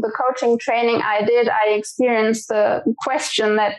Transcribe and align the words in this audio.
the 0.00 0.12
coaching 0.12 0.58
training 0.58 1.00
I 1.02 1.22
did, 1.24 1.48
I 1.48 1.70
experienced 1.70 2.48
the 2.48 2.82
question 2.98 3.56
that 3.56 3.76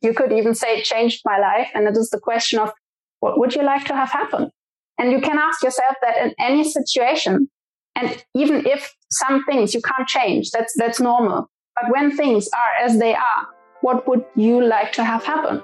you 0.00 0.14
could 0.14 0.32
even 0.32 0.54
say 0.54 0.82
changed 0.82 1.22
my 1.24 1.38
life. 1.38 1.68
And 1.74 1.86
it 1.88 1.96
is 1.96 2.10
the 2.10 2.20
question 2.20 2.58
of 2.58 2.72
what 3.20 3.38
would 3.38 3.54
you 3.54 3.62
like 3.62 3.84
to 3.86 3.94
have 3.94 4.10
happen? 4.10 4.50
And 4.98 5.12
you 5.12 5.20
can 5.20 5.38
ask 5.38 5.62
yourself 5.62 5.96
that 6.02 6.16
in 6.18 6.34
any 6.38 6.64
situation. 6.64 7.48
And 7.94 8.22
even 8.34 8.66
if 8.66 8.94
some 9.10 9.44
things 9.44 9.74
you 9.74 9.80
can't 9.80 10.08
change, 10.08 10.50
that's, 10.50 10.74
that's 10.76 11.00
normal. 11.00 11.50
But 11.74 11.90
when 11.90 12.16
things 12.16 12.48
are 12.48 12.84
as 12.84 12.98
they 12.98 13.14
are, 13.14 13.46
what 13.80 14.08
would 14.08 14.24
you 14.36 14.64
like 14.64 14.92
to 14.92 15.04
have 15.04 15.24
happen? 15.24 15.62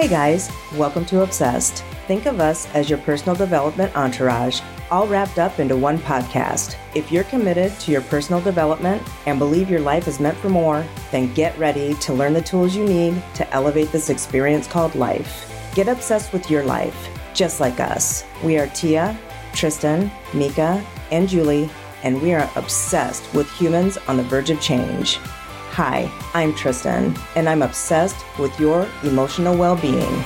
Hey 0.00 0.08
guys, 0.08 0.50
welcome 0.76 1.04
to 1.04 1.20
Obsessed. 1.24 1.84
Think 2.06 2.24
of 2.24 2.40
us 2.40 2.66
as 2.72 2.88
your 2.88 3.00
personal 3.00 3.34
development 3.34 3.94
entourage, 3.94 4.62
all 4.90 5.06
wrapped 5.06 5.38
up 5.38 5.60
into 5.60 5.76
one 5.76 5.98
podcast. 5.98 6.76
If 6.94 7.12
you're 7.12 7.24
committed 7.24 7.78
to 7.80 7.92
your 7.92 8.00
personal 8.00 8.40
development 8.40 9.06
and 9.26 9.38
believe 9.38 9.68
your 9.68 9.80
life 9.80 10.08
is 10.08 10.18
meant 10.18 10.38
for 10.38 10.48
more, 10.48 10.86
then 11.10 11.34
get 11.34 11.58
ready 11.58 11.92
to 11.96 12.14
learn 12.14 12.32
the 12.32 12.40
tools 12.40 12.74
you 12.74 12.86
need 12.86 13.22
to 13.34 13.52
elevate 13.52 13.92
this 13.92 14.08
experience 14.08 14.66
called 14.66 14.94
life. 14.94 15.52
Get 15.74 15.86
obsessed 15.86 16.32
with 16.32 16.50
your 16.50 16.64
life, 16.64 17.10
just 17.34 17.60
like 17.60 17.78
us. 17.78 18.24
We 18.42 18.56
are 18.56 18.68
Tia, 18.68 19.18
Tristan, 19.52 20.10
Mika, 20.32 20.82
and 21.10 21.28
Julie, 21.28 21.68
and 22.04 22.22
we 22.22 22.32
are 22.32 22.50
obsessed 22.56 23.34
with 23.34 23.52
humans 23.52 23.98
on 24.08 24.16
the 24.16 24.22
verge 24.22 24.48
of 24.48 24.62
change. 24.62 25.18
Hi, 25.72 26.10
I'm 26.34 26.52
Tristan, 26.52 27.14
and 27.36 27.48
I'm 27.48 27.62
obsessed 27.62 28.16
with 28.40 28.58
your 28.58 28.88
emotional 29.04 29.56
well 29.56 29.76
being. 29.76 30.24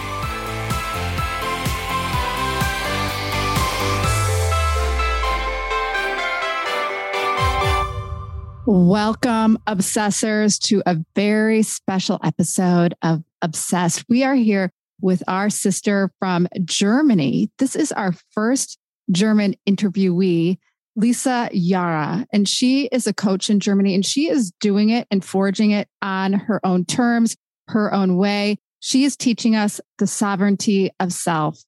Welcome, 8.66 9.59
obsessors, 9.66 10.59
to 10.68 10.83
a 10.87 10.96
very 11.15 11.63
special 11.63 12.18
episode 12.24 12.95
of 13.02 13.23
Obsessed. 13.43 14.07
We 14.09 14.24
are 14.24 14.35
here 14.35 14.73
with 15.02 15.23
our 15.29 15.51
sister 15.51 16.11
from 16.18 16.49
Germany. 16.65 17.51
This 17.59 17.77
is 17.77 17.93
our 17.93 18.15
first 18.33 18.79
German 19.11 19.57
interviewee. 19.68 20.57
Lisa 20.96 21.50
Jara, 21.52 22.26
and 22.32 22.48
she 22.48 22.87
is 22.87 23.06
a 23.06 23.12
coach 23.12 23.50
in 23.50 23.59
Germany 23.59 23.95
and 23.95 24.06
she 24.06 24.28
is 24.30 24.52
doing 24.60 24.90
it 24.90 25.09
and 25.10 25.24
forging 25.24 25.73
it 25.73 25.88
on 26.02 26.32
her 26.32 26.64
own 26.64 26.84
terms, 26.84 27.37
her 27.68 27.92
own 27.92 28.16
way. 28.16 28.59
She 28.78 29.04
is 29.04 29.16
teaching 29.16 29.56
us 29.56 29.80
the 29.98 30.06
sovereignty 30.06 30.90
of 31.00 31.12
self. 31.12 31.59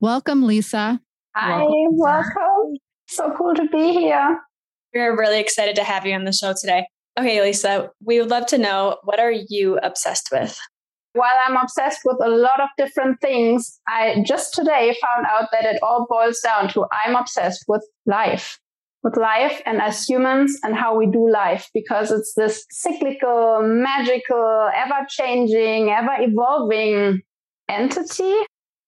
Welcome, 0.00 0.42
Lisa. 0.42 1.00
Hi, 1.34 1.60
welcome. 1.60 1.96
welcome. 1.96 2.76
So 3.08 3.32
cool 3.36 3.54
to 3.54 3.66
be 3.68 3.92
here. 3.92 4.40
We're 4.94 5.18
really 5.18 5.40
excited 5.40 5.76
to 5.76 5.84
have 5.84 6.04
you 6.04 6.14
on 6.14 6.24
the 6.24 6.32
show 6.32 6.52
today. 6.58 6.86
Okay, 7.18 7.40
Lisa, 7.40 7.90
we 8.04 8.20
would 8.20 8.30
love 8.30 8.46
to 8.46 8.58
know 8.58 8.98
what 9.04 9.18
are 9.18 9.32
you 9.32 9.78
obsessed 9.82 10.28
with? 10.30 10.58
While 11.14 11.36
I'm 11.46 11.56
obsessed 11.56 12.00
with 12.04 12.18
a 12.20 12.28
lot 12.28 12.60
of 12.60 12.68
different 12.76 13.20
things, 13.20 13.80
I 13.88 14.22
just 14.26 14.52
today 14.52 14.96
found 15.00 15.26
out 15.30 15.48
that 15.52 15.64
it 15.64 15.80
all 15.80 16.06
boils 16.10 16.40
down 16.40 16.68
to 16.70 16.86
I'm 17.04 17.14
obsessed 17.14 17.64
with 17.68 17.86
life 18.04 18.58
with 19.04 19.18
life 19.18 19.60
and 19.66 19.82
as 19.82 20.08
humans 20.08 20.58
and 20.64 20.74
how 20.74 20.96
we 20.96 21.06
do 21.06 21.30
life 21.30 21.68
because 21.74 22.10
it's 22.10 22.32
this 22.34 22.64
cyclical, 22.70 23.60
magical, 23.62 24.70
ever 24.74 25.06
changing, 25.08 25.90
ever 25.90 26.16
evolving 26.18 27.20
entity. 27.68 28.34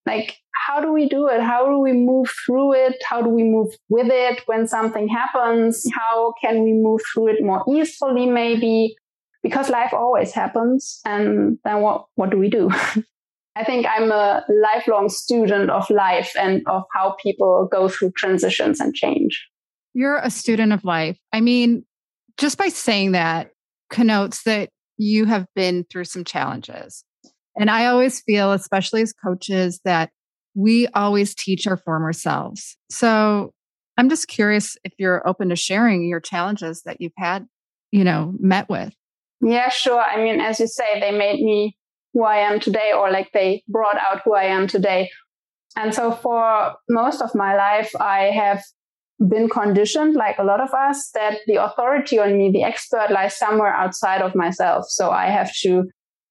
Like, 0.06 0.38
how 0.66 0.80
do 0.80 0.92
we 0.92 1.06
do 1.06 1.28
it? 1.28 1.42
How 1.42 1.66
do 1.66 1.78
we 1.78 1.92
move 1.92 2.28
through 2.46 2.72
it? 2.74 2.96
How 3.04 3.20
do 3.20 3.28
we 3.28 3.42
move 3.42 3.74
with 3.90 4.06
it 4.10 4.40
when 4.46 4.66
something 4.66 5.06
happens? 5.06 5.84
How 5.94 6.32
can 6.42 6.64
we 6.64 6.72
move 6.72 7.02
through 7.12 7.28
it 7.28 7.44
more 7.44 7.62
easily, 7.68 8.26
maybe? 8.26 8.96
Because 9.42 9.68
life 9.68 9.92
always 9.92 10.32
happens. 10.32 11.00
And 11.04 11.58
then 11.62 11.82
what, 11.82 12.06
what 12.14 12.30
do 12.30 12.38
we 12.38 12.48
do? 12.48 12.70
I 13.56 13.64
think 13.64 13.86
I'm 13.86 14.10
a 14.12 14.44
lifelong 14.48 15.08
student 15.08 15.70
of 15.70 15.88
life 15.90 16.32
and 16.38 16.62
of 16.66 16.84
how 16.94 17.16
people 17.22 17.68
go 17.70 17.88
through 17.88 18.12
transitions 18.12 18.80
and 18.80 18.94
change. 18.94 19.46
You're 19.96 20.18
a 20.18 20.30
student 20.30 20.74
of 20.74 20.84
life. 20.84 21.18
I 21.32 21.40
mean, 21.40 21.86
just 22.36 22.58
by 22.58 22.68
saying 22.68 23.12
that 23.12 23.52
connotes 23.88 24.42
that 24.42 24.68
you 24.98 25.24
have 25.24 25.46
been 25.54 25.86
through 25.90 26.04
some 26.04 26.22
challenges. 26.22 27.02
And 27.58 27.70
I 27.70 27.86
always 27.86 28.20
feel, 28.20 28.52
especially 28.52 29.00
as 29.00 29.14
coaches, 29.14 29.80
that 29.86 30.10
we 30.54 30.86
always 30.88 31.34
teach 31.34 31.66
our 31.66 31.78
former 31.78 32.12
selves. 32.12 32.76
So 32.90 33.54
I'm 33.96 34.10
just 34.10 34.28
curious 34.28 34.76
if 34.84 34.92
you're 34.98 35.26
open 35.26 35.48
to 35.48 35.56
sharing 35.56 36.06
your 36.06 36.20
challenges 36.20 36.82
that 36.82 37.00
you've 37.00 37.16
had, 37.16 37.46
you 37.90 38.04
know, 38.04 38.34
met 38.38 38.68
with. 38.68 38.92
Yeah, 39.40 39.70
sure. 39.70 40.02
I 40.02 40.22
mean, 40.22 40.42
as 40.42 40.60
you 40.60 40.66
say, 40.66 41.00
they 41.00 41.16
made 41.16 41.40
me 41.40 41.74
who 42.12 42.22
I 42.22 42.36
am 42.36 42.60
today, 42.60 42.92
or 42.94 43.10
like 43.10 43.32
they 43.32 43.64
brought 43.66 43.96
out 43.96 44.20
who 44.26 44.34
I 44.34 44.44
am 44.44 44.66
today. 44.66 45.08
And 45.74 45.94
so 45.94 46.12
for 46.12 46.74
most 46.86 47.22
of 47.22 47.34
my 47.34 47.56
life, 47.56 47.90
I 47.98 48.24
have 48.24 48.62
been 49.18 49.48
conditioned, 49.48 50.14
like 50.14 50.38
a 50.38 50.44
lot 50.44 50.60
of 50.60 50.72
us, 50.74 51.10
that 51.14 51.38
the 51.46 51.62
authority 51.62 52.18
on 52.18 52.36
me, 52.36 52.50
the 52.52 52.62
expert 52.62 53.10
lies 53.10 53.38
somewhere 53.38 53.72
outside 53.72 54.22
of 54.22 54.34
myself. 54.34 54.86
So 54.88 55.10
I 55.10 55.26
have 55.26 55.50
to 55.62 55.84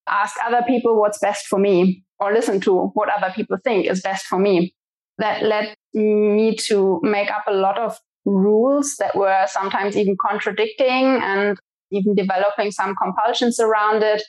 ask 0.07 0.35
other 0.46 0.62
people 0.68 1.00
what's 1.00 1.19
best 1.19 1.47
for 1.47 1.57
me 1.57 2.03
or 2.19 2.31
listen 2.31 2.62
to 2.62 2.91
what 2.94 3.09
other 3.09 3.34
people 3.35 3.57
think 3.63 3.88
is 3.88 4.01
best 4.01 4.25
for 4.25 4.40
me. 4.40 4.73
That 5.18 5.44
led 5.44 5.75
me 5.94 6.56
to 6.68 7.00
make 7.01 7.31
up 7.31 7.46
a 7.47 7.53
lot 7.53 7.79
of 7.79 7.97
rules 8.25 8.96
that 9.00 9.16
were 9.16 9.46
sometimes 9.47 9.96
even 9.96 10.16
contradicting 10.22 11.19
and 11.22 11.57
even 11.91 12.16
developing 12.16 12.72
some 12.72 12.96
compulsions 13.02 13.59
around 13.59 14.03
it. 14.03 14.22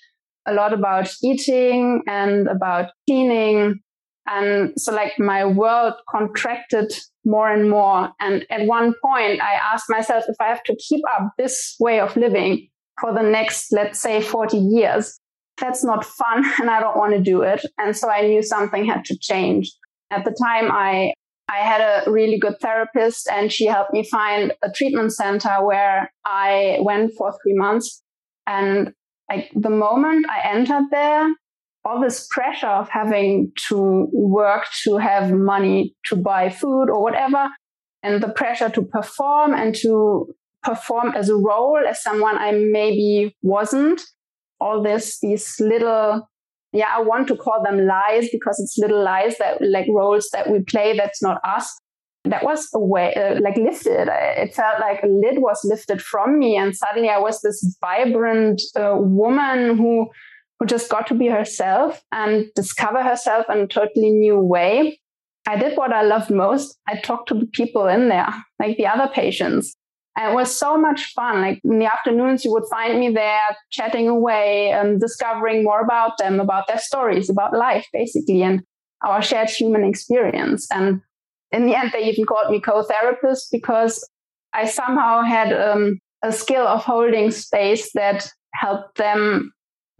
A 0.46 0.54
lot 0.54 0.72
about 0.72 1.10
eating 1.22 2.02
and 2.06 2.46
about 2.46 2.90
cleaning 3.08 3.80
and 4.26 4.72
so 4.76 4.92
like 4.92 5.18
my 5.18 5.44
world 5.44 5.94
contracted 6.10 6.92
more 7.24 7.50
and 7.50 7.70
more. 7.70 8.10
And 8.20 8.46
at 8.50 8.66
one 8.66 8.94
point 9.02 9.40
I 9.40 9.54
asked 9.54 9.86
myself 9.88 10.24
if 10.28 10.36
I 10.40 10.48
have 10.48 10.62
to 10.64 10.76
keep 10.76 11.02
up 11.14 11.32
this 11.38 11.76
way 11.78 12.00
of 12.00 12.16
living 12.16 12.68
for 13.00 13.12
the 13.12 13.22
next, 13.22 13.72
let's 13.72 14.00
say 14.00 14.22
40 14.22 14.56
years, 14.56 15.18
that's 15.58 15.84
not 15.84 16.04
fun 16.04 16.44
and 16.60 16.70
I 16.70 16.80
don't 16.80 16.96
want 16.96 17.12
to 17.12 17.20
do 17.20 17.42
it. 17.42 17.64
And 17.78 17.96
so 17.96 18.08
I 18.08 18.22
knew 18.22 18.42
something 18.42 18.84
had 18.84 19.04
to 19.06 19.18
change. 19.18 19.72
At 20.10 20.24
the 20.24 20.30
time 20.30 20.70
I 20.70 21.12
I 21.48 21.58
had 21.58 21.80
a 21.80 22.10
really 22.10 22.40
good 22.40 22.58
therapist 22.60 23.28
and 23.28 23.52
she 23.52 23.66
helped 23.66 23.92
me 23.92 24.02
find 24.02 24.52
a 24.64 24.70
treatment 24.70 25.12
center 25.12 25.64
where 25.64 26.12
I 26.24 26.78
went 26.80 27.12
for 27.16 27.32
three 27.32 27.54
months. 27.54 28.02
And 28.48 28.92
like 29.30 29.50
the 29.54 29.70
moment 29.70 30.26
I 30.28 30.48
entered 30.48 30.90
there, 30.90 31.28
all 31.86 32.00
this 32.00 32.26
pressure 32.30 32.66
of 32.66 32.88
having 32.88 33.52
to 33.68 34.08
work 34.12 34.64
to 34.82 34.96
have 34.98 35.32
money 35.32 35.94
to 36.06 36.16
buy 36.16 36.48
food 36.48 36.88
or 36.90 37.00
whatever, 37.00 37.48
and 38.02 38.22
the 38.22 38.28
pressure 38.28 38.68
to 38.70 38.82
perform 38.82 39.54
and 39.54 39.74
to 39.76 40.26
perform 40.62 41.12
as 41.14 41.28
a 41.28 41.36
role 41.36 41.78
as 41.88 42.02
someone 42.02 42.36
I 42.36 42.50
maybe 42.52 43.36
wasn't. 43.42 44.02
All 44.58 44.82
this, 44.82 45.20
these 45.20 45.54
little, 45.60 46.28
yeah, 46.72 46.88
I 46.96 47.02
want 47.02 47.28
to 47.28 47.36
call 47.36 47.62
them 47.62 47.86
lies 47.86 48.28
because 48.32 48.58
it's 48.58 48.76
little 48.78 49.04
lies 49.04 49.38
that 49.38 49.60
like 49.60 49.86
roles 49.88 50.28
that 50.32 50.50
we 50.50 50.60
play 50.60 50.96
that's 50.96 51.22
not 51.22 51.40
us. 51.44 51.72
That 52.24 52.42
was 52.42 52.68
a 52.74 52.80
way, 52.80 53.14
uh, 53.14 53.40
like 53.40 53.56
lifted. 53.56 54.08
It 54.10 54.52
felt 54.54 54.80
like 54.80 55.04
a 55.04 55.06
lid 55.06 55.40
was 55.40 55.60
lifted 55.62 56.02
from 56.02 56.40
me, 56.40 56.56
and 56.56 56.74
suddenly 56.74 57.08
I 57.08 57.18
was 57.20 57.40
this 57.40 57.78
vibrant 57.80 58.60
uh, 58.74 58.96
woman 58.96 59.76
who 59.76 60.08
who 60.58 60.66
just 60.66 60.90
got 60.90 61.06
to 61.08 61.14
be 61.14 61.26
herself 61.26 62.02
and 62.12 62.46
discover 62.54 63.02
herself 63.02 63.46
in 63.50 63.58
a 63.58 63.66
totally 63.66 64.10
new 64.10 64.38
way. 64.38 65.00
I 65.46 65.56
did 65.56 65.76
what 65.76 65.92
I 65.92 66.02
loved 66.02 66.30
most. 66.30 66.78
I 66.88 66.96
talked 66.96 67.28
to 67.28 67.34
the 67.34 67.46
people 67.46 67.86
in 67.86 68.08
there, 68.08 68.32
like 68.58 68.76
the 68.76 68.86
other 68.86 69.08
patients. 69.12 69.76
And 70.16 70.32
it 70.32 70.34
was 70.34 70.56
so 70.56 70.78
much 70.78 71.12
fun. 71.12 71.42
Like 71.42 71.60
in 71.62 71.78
the 71.78 71.92
afternoons, 71.92 72.44
you 72.44 72.50
would 72.52 72.64
find 72.70 72.98
me 72.98 73.10
there 73.10 73.56
chatting 73.70 74.08
away 74.08 74.70
and 74.70 74.98
discovering 74.98 75.62
more 75.62 75.82
about 75.82 76.18
them, 76.18 76.40
about 76.40 76.66
their 76.66 76.78
stories, 76.78 77.28
about 77.28 77.52
life, 77.52 77.86
basically, 77.92 78.42
and 78.42 78.62
our 79.04 79.20
shared 79.20 79.50
human 79.50 79.84
experience. 79.84 80.66
And 80.72 81.02
in 81.52 81.66
the 81.66 81.76
end, 81.76 81.92
they 81.92 82.04
even 82.04 82.24
called 82.24 82.50
me 82.50 82.60
co-therapist 82.60 83.48
because 83.52 84.08
I 84.54 84.64
somehow 84.64 85.22
had 85.22 85.52
um, 85.52 85.98
a 86.22 86.32
skill 86.32 86.66
of 86.66 86.82
holding 86.82 87.30
space 87.30 87.92
that 87.92 88.28
helped 88.54 88.96
them 88.96 89.52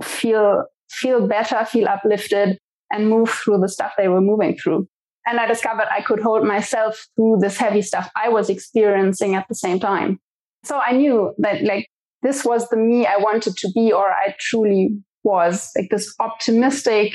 feel 0.03 0.65
feel 0.91 1.27
better, 1.27 1.65
feel 1.65 1.89
uplifted, 1.89 2.59
and 2.91 3.09
move 3.09 3.29
through 3.29 3.59
the 3.59 3.69
stuff 3.69 3.93
they 3.97 4.09
were 4.09 4.21
moving 4.21 4.57
through. 4.57 4.89
And 5.27 5.41
I 5.41 5.47
discovered 5.47 5.87
I 5.91 6.03
could 6.03 6.21
hold 6.21 6.45
myself 6.45 7.09
through 7.17 7.39
this 7.41 7.57
heavy 7.57 7.83
stuff 7.83 8.09
I 8.15 8.29
was 8.29 8.49
experiencing 8.49 9.35
at 9.35 9.49
the 9.49 9.57
same 9.57 9.81
time. 9.81 10.21
So 10.65 10.79
I 10.79 10.93
knew 10.93 11.35
that 11.39 11.63
like 11.65 11.89
this 12.23 12.45
was 12.45 12.69
the 12.69 12.77
me 12.77 13.07
I 13.07 13.17
wanted 13.19 13.57
to 13.57 13.71
be, 13.75 13.93
or 13.93 14.11
I 14.11 14.35
truly 14.39 14.91
was 15.25 15.71
like 15.77 15.91
this 15.91 16.15
optimistic, 16.21 17.13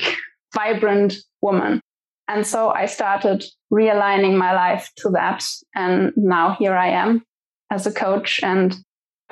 vibrant 0.54 1.14
woman. 1.40 1.80
And 2.28 2.46
so 2.46 2.70
I 2.70 2.86
started 2.86 3.44
realigning 3.72 4.36
my 4.36 4.54
life 4.54 4.90
to 4.98 5.10
that. 5.10 5.44
And 5.74 6.12
now 6.16 6.56
here 6.58 6.74
I 6.74 6.88
am 6.88 7.24
as 7.70 7.86
a 7.86 7.92
coach 7.92 8.40
and 8.42 8.76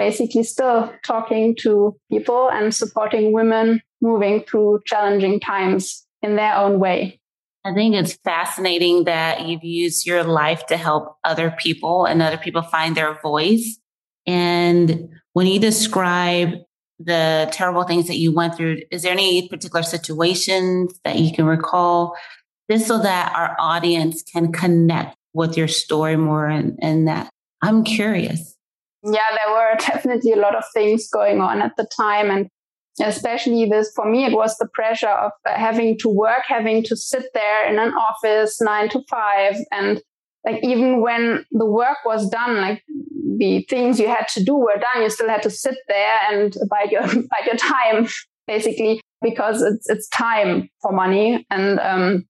basically 0.00 0.42
still 0.42 0.90
talking 1.04 1.54
to 1.54 1.94
people 2.10 2.48
and 2.50 2.74
supporting 2.74 3.34
women 3.34 3.82
moving 4.00 4.42
through 4.44 4.80
challenging 4.86 5.38
times 5.38 6.06
in 6.22 6.36
their 6.36 6.54
own 6.56 6.80
way. 6.80 7.20
I 7.66 7.74
think 7.74 7.94
it's 7.94 8.14
fascinating 8.24 9.04
that 9.04 9.46
you've 9.46 9.62
used 9.62 10.06
your 10.06 10.24
life 10.24 10.64
to 10.68 10.78
help 10.78 11.18
other 11.22 11.50
people 11.50 12.06
and 12.06 12.22
other 12.22 12.38
people 12.38 12.62
find 12.62 12.96
their 12.96 13.20
voice. 13.20 13.78
And 14.26 15.10
when 15.34 15.46
you 15.46 15.60
describe 15.60 16.54
the 16.98 17.50
terrible 17.52 17.82
things 17.82 18.06
that 18.06 18.16
you 18.16 18.34
went 18.34 18.56
through, 18.56 18.78
is 18.90 19.02
there 19.02 19.12
any 19.12 19.48
particular 19.48 19.82
situations 19.82 20.98
that 21.04 21.18
you 21.18 21.30
can 21.30 21.44
recall? 21.44 22.16
Just 22.70 22.86
so 22.86 23.02
that 23.02 23.34
our 23.36 23.54
audience 23.58 24.22
can 24.22 24.50
connect 24.50 25.14
with 25.34 25.58
your 25.58 25.68
story 25.68 26.16
more 26.16 26.46
and, 26.46 26.78
and 26.80 27.06
that 27.06 27.28
I'm 27.60 27.84
curious. 27.84 28.56
Yeah, 29.02 29.20
there 29.30 29.54
were 29.54 29.74
definitely 29.78 30.32
a 30.32 30.36
lot 30.36 30.54
of 30.54 30.64
things 30.74 31.08
going 31.08 31.40
on 31.40 31.62
at 31.62 31.76
the 31.76 31.86
time. 31.96 32.30
And 32.30 32.48
especially 33.00 33.68
this, 33.68 33.92
for 33.94 34.10
me, 34.10 34.24
it 34.24 34.32
was 34.32 34.56
the 34.58 34.68
pressure 34.72 35.08
of 35.08 35.32
having 35.46 35.98
to 35.98 36.08
work, 36.08 36.42
having 36.46 36.82
to 36.84 36.96
sit 36.96 37.26
there 37.34 37.70
in 37.70 37.78
an 37.78 37.92
office 37.94 38.60
nine 38.60 38.88
to 38.90 39.02
five. 39.08 39.56
And 39.72 40.02
like, 40.44 40.62
even 40.62 41.00
when 41.00 41.44
the 41.50 41.66
work 41.66 41.98
was 42.04 42.28
done, 42.28 42.60
like 42.60 42.82
the 43.38 43.64
things 43.68 43.98
you 43.98 44.08
had 44.08 44.28
to 44.28 44.44
do 44.44 44.54
were 44.54 44.80
done, 44.80 45.02
you 45.02 45.10
still 45.10 45.28
had 45.28 45.42
to 45.42 45.50
sit 45.50 45.76
there 45.88 46.18
and 46.30 46.54
bide 46.68 46.90
your, 46.90 47.02
bide 47.06 47.46
your 47.46 47.56
time, 47.56 48.08
basically, 48.46 49.00
because 49.22 49.62
it's, 49.62 49.88
it's 49.88 50.08
time 50.08 50.68
for 50.82 50.92
money. 50.92 51.46
And, 51.50 51.78
um, 51.80 52.26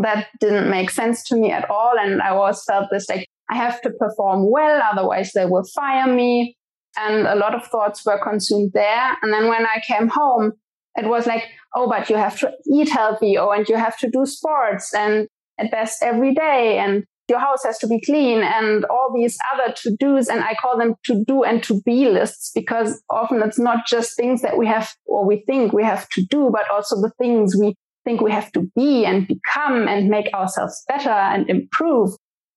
that 0.00 0.28
didn't 0.40 0.70
make 0.70 0.90
sense 0.90 1.22
to 1.24 1.36
me 1.36 1.50
at 1.50 1.68
all. 1.68 1.92
And 1.98 2.22
I 2.22 2.30
always 2.30 2.64
felt 2.64 2.88
this 2.90 3.08
like, 3.10 3.26
I 3.50 3.56
have 3.56 3.80
to 3.82 3.90
perform 3.90 4.50
well, 4.50 4.80
otherwise 4.82 5.32
they 5.32 5.44
will 5.44 5.64
fire 5.64 6.12
me. 6.12 6.56
And 6.96 7.26
a 7.26 7.34
lot 7.34 7.54
of 7.54 7.66
thoughts 7.66 8.04
were 8.04 8.22
consumed 8.22 8.72
there. 8.74 9.16
And 9.22 9.32
then 9.32 9.48
when 9.48 9.64
I 9.64 9.80
came 9.86 10.08
home, 10.08 10.52
it 10.94 11.08
was 11.08 11.26
like, 11.26 11.44
oh, 11.74 11.88
but 11.88 12.10
you 12.10 12.16
have 12.16 12.38
to 12.40 12.52
eat 12.70 12.90
healthy. 12.90 13.38
Oh, 13.38 13.50
and 13.50 13.66
you 13.68 13.76
have 13.76 13.96
to 13.98 14.10
do 14.10 14.26
sports 14.26 14.94
and 14.94 15.26
at 15.58 15.70
best 15.70 16.02
every 16.02 16.34
day. 16.34 16.78
And 16.78 17.04
your 17.28 17.38
house 17.38 17.64
has 17.64 17.78
to 17.78 17.86
be 17.86 18.00
clean 18.00 18.42
and 18.42 18.84
all 18.86 19.10
these 19.14 19.38
other 19.54 19.72
to 19.72 19.96
do's. 19.98 20.28
And 20.28 20.42
I 20.42 20.54
call 20.54 20.76
them 20.76 20.96
to 21.04 21.24
do 21.26 21.44
and 21.44 21.62
to 21.64 21.80
be 21.82 22.10
lists 22.10 22.50
because 22.54 23.02
often 23.08 23.40
it's 23.42 23.58
not 23.58 23.86
just 23.86 24.16
things 24.16 24.42
that 24.42 24.58
we 24.58 24.66
have 24.66 24.94
or 25.06 25.26
we 25.26 25.42
think 25.46 25.72
we 25.72 25.84
have 25.84 26.08
to 26.10 26.22
do, 26.28 26.50
but 26.52 26.70
also 26.70 26.96
the 26.96 27.12
things 27.18 27.56
we 27.58 27.74
think 28.04 28.20
we 28.20 28.32
have 28.32 28.52
to 28.52 28.68
be 28.74 29.06
and 29.06 29.26
become 29.26 29.88
and 29.88 30.08
make 30.08 30.32
ourselves 30.34 30.84
better 30.88 31.10
and 31.10 31.48
improve. 31.48 32.10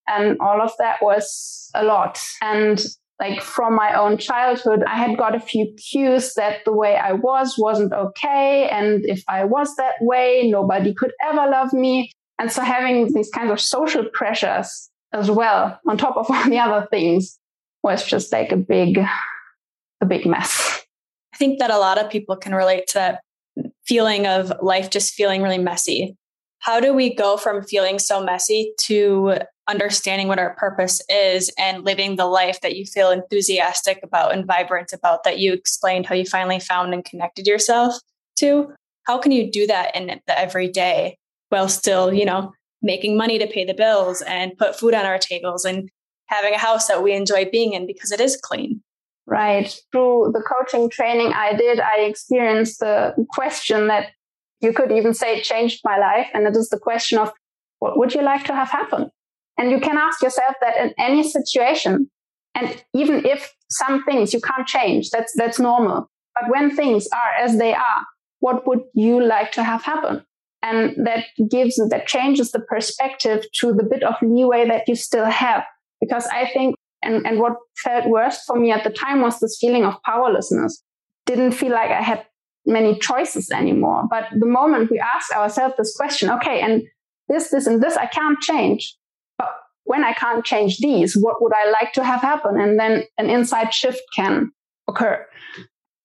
And 0.08 0.38
all 0.40 0.62
of 0.62 0.72
that 0.80 1.02
was 1.02 1.70
a 1.74 1.84
lot. 1.84 2.20
And 2.42 2.84
like 3.20 3.42
from 3.42 3.76
my 3.76 3.98
own 3.98 4.18
childhood, 4.18 4.84
I 4.86 4.98
had 4.98 5.18
got 5.18 5.36
a 5.36 5.40
few 5.40 5.74
cues 5.74 6.34
that 6.34 6.66
the 6.66 6.74
way 6.74 6.98
I 6.98 7.14
was 7.14 7.56
wasn't 7.58 7.94
okay. 7.94 8.68
And 8.70 9.06
if 9.06 9.24
I 9.28 9.46
was 9.46 9.76
that 9.78 9.96
way, 10.02 10.50
nobody 10.52 10.94
could 10.94 11.14
ever 11.24 11.50
love 11.50 11.72
me. 11.74 12.12
And 12.40 12.52
so 12.52 12.62
having 12.62 13.14
these 13.14 13.30
kinds 13.30 13.52
of 13.52 13.62
social 13.62 14.06
pressures 14.14 14.90
as 15.14 15.32
well, 15.32 15.80
on 15.88 15.98
top 15.98 16.18
of 16.18 16.26
all 16.30 16.50
the 16.50 16.60
other 16.60 16.88
things, 16.92 17.40
was 17.84 18.06
just 18.06 18.32
like 18.32 18.52
a 18.52 18.58
big, 18.58 18.98
a 18.98 20.06
big 20.06 20.26
mess. 20.26 20.82
I 21.34 21.38
think 21.38 21.60
that 21.60 21.72
a 21.72 21.78
lot 21.78 21.98
of 21.98 22.10
people 22.10 22.36
can 22.36 22.54
relate 22.54 22.88
to 22.88 22.94
that 22.96 23.22
feeling 23.86 24.26
of 24.26 24.52
life 24.62 24.90
just 24.90 25.14
feeling 25.14 25.42
really 25.42 25.58
messy. 25.58 26.18
How 26.66 26.80
do 26.80 26.96
we 26.96 27.14
go 27.14 27.38
from 27.38 27.62
feeling 27.62 28.00
so 28.00 28.24
messy 28.24 28.74
to 28.86 29.36
understanding 29.68 30.28
what 30.28 30.40
our 30.40 30.56
purpose 30.56 31.00
is 31.10 31.54
and 31.60 31.86
living 31.86 32.16
the 32.16 32.26
life 32.26 32.60
that 32.62 32.76
you 32.76 32.86
feel 32.88 33.12
enthusiastic 33.12 34.00
about 34.02 34.34
and 34.34 34.48
vibrant 34.48 34.92
about 34.92 35.26
that 35.26 35.38
you 35.38 35.54
explained 35.54 36.08
how 36.08 36.16
you 36.16 36.26
finally 36.26 36.60
found 36.60 36.92
and 36.92 37.06
connected 37.06 37.46
yourself 37.46 37.94
to? 38.38 38.74
How 39.04 39.20
can 39.20 39.32
you 39.32 39.52
do 39.52 39.68
that 39.68 39.96
in 39.96 40.08
the 40.08 40.40
everyday 40.40 41.20
while 41.50 41.70
still, 41.70 42.12
you 42.12 42.26
know, 42.26 42.52
making 42.82 43.16
money 43.16 43.38
to 43.38 43.46
pay 43.46 43.64
the 43.64 43.76
bills 43.76 44.24
and 44.24 44.58
put 44.58 44.76
food 44.76 44.96
on 44.96 45.06
our 45.06 45.20
tables 45.20 45.66
and 45.66 45.88
having 46.30 46.56
a 46.56 46.58
house 46.58 46.88
that 46.88 47.04
we 47.04 47.14
enjoy 47.14 47.48
being 47.48 47.74
in 47.74 47.86
because 47.86 48.12
it 48.12 48.20
is 48.20 48.40
clean? 48.42 48.82
Right. 49.28 49.72
Through 49.92 50.32
the 50.34 50.42
coaching 50.42 50.90
training 50.90 51.32
I 51.32 51.54
did, 51.56 51.80
I 51.80 52.00
experienced 52.00 52.80
the 52.80 53.14
question 53.30 53.86
that 53.86 54.08
you 54.66 54.74
could 54.74 54.92
even 54.92 55.14
say 55.14 55.38
it 55.38 55.44
changed 55.44 55.82
my 55.86 55.98
life. 55.98 56.28
And 56.34 56.46
it 56.46 56.58
is 56.58 56.70
the 56.70 56.80
question 56.80 57.18
of 57.18 57.32
what 57.80 57.98
would 57.98 58.14
you 58.14 58.22
like 58.22 58.44
to 58.46 58.54
have 58.54 58.70
happen? 58.70 59.10
And 59.58 59.72
you 59.72 59.80
can 59.80 59.98
ask 59.98 60.22
yourself 60.22 60.56
that 60.62 60.76
in 60.78 60.94
any 60.98 61.24
situation. 61.24 62.10
And 62.56 62.84
even 62.94 63.26
if 63.26 63.54
some 63.70 64.04
things 64.04 64.34
you 64.34 64.42
can't 64.42 64.68
change, 64.68 65.10
that's, 65.10 65.34
that's 65.38 65.60
normal. 65.60 66.10
But 66.34 66.50
when 66.50 66.76
things 66.76 67.08
are 67.14 67.44
as 67.44 67.58
they 67.58 67.74
are, 67.74 68.02
what 68.40 68.68
would 68.68 68.82
you 68.94 69.24
like 69.24 69.54
to 69.54 69.64
have 69.64 69.84
happen? 69.84 70.26
And 70.62 71.06
that 71.06 71.26
gives, 71.50 71.76
that 71.78 72.08
changes 72.08 72.52
the 72.52 72.60
perspective 72.60 73.46
to 73.60 73.74
the 73.74 73.84
bit 73.84 74.04
of 74.04 74.16
leeway 74.22 74.68
that 74.68 74.88
you 74.88 74.96
still 74.96 75.26
have. 75.26 75.64
Because 76.02 76.28
I 76.28 76.50
think 76.50 76.76
and, 77.06 77.26
and 77.26 77.40
what 77.40 77.54
felt 77.78 78.08
worst 78.08 78.42
for 78.48 78.60
me 78.60 78.72
at 78.72 78.84
the 78.84 78.90
time 78.90 79.22
was 79.22 79.40
this 79.40 79.58
feeling 79.62 79.86
of 79.86 80.02
powerlessness. 80.04 80.84
Didn't 81.26 81.52
feel 81.52 81.72
like 81.72 81.92
I 81.92 82.02
had 82.02 82.26
many 82.66 82.98
choices 83.00 83.52
anymore. 83.52 84.04
But 84.10 84.26
the 84.38 84.46
moment 84.46 84.92
we 84.92 85.00
ask 85.00 85.36
ourselves 85.36 85.76
this 85.78 85.96
question, 85.96 86.30
okay, 86.32 86.62
and 86.62 86.84
this, 87.28 87.50
this, 87.50 87.68
and 87.68 87.82
this 87.82 87.98
I 87.98 88.08
can't 88.08 88.40
change. 88.40 88.96
But 89.38 89.50
when 89.84 90.04
I 90.04 90.14
can't 90.14 90.44
change 90.44 90.80
these, 90.80 91.16
what 91.16 91.42
would 91.42 91.54
I 91.54 91.70
like 91.70 91.94
to 91.94 92.04
have 92.04 92.22
happen? 92.22 92.60
And 92.60 92.80
then 92.80 93.04
an 93.18 93.30
inside 93.30 93.74
shift 93.74 94.02
can 94.16 94.52
occur. 94.88 95.26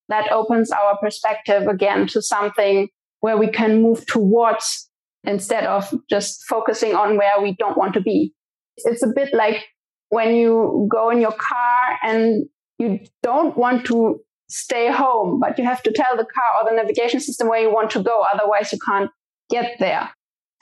That 0.08 0.32
opens 0.32 0.70
our 0.70 0.98
perspective 0.98 1.66
again 1.66 2.06
to 2.08 2.22
something 2.22 2.88
where 3.20 3.36
we 3.36 3.48
can 3.48 3.82
move 3.82 4.06
towards 4.06 4.88
instead 5.24 5.64
of 5.64 5.92
just 6.08 6.42
focusing 6.48 6.94
on 6.94 7.16
where 7.16 7.40
we 7.40 7.54
don't 7.58 7.76
want 7.76 7.94
to 7.94 8.00
be. 8.00 8.34
It's 8.78 9.02
a 9.02 9.12
bit 9.14 9.32
like 9.34 9.66
when 10.08 10.34
you 10.34 10.88
go 10.90 11.10
in 11.10 11.20
your 11.20 11.32
car 11.32 11.98
and 12.02 12.46
you 12.78 13.00
don't 13.22 13.56
want 13.56 13.86
to 13.86 14.20
stay 14.50 14.91
home, 14.91 15.41
but 15.41 15.58
you 15.58 15.64
have 15.64 15.82
to 15.82 15.93
tell 15.93 16.17
the 16.17 16.25
car 16.25 16.61
or 16.61 16.69
the 16.69 16.76
navigation 16.76 17.20
system 17.20 17.49
where 17.49 17.61
you 17.61 17.73
want 17.73 17.91
to 17.93 18.02
go. 18.02 18.25
Otherwise, 18.35 18.73
you 18.73 18.79
can't 18.87 19.11
get 19.49 19.76
there. 19.79 20.11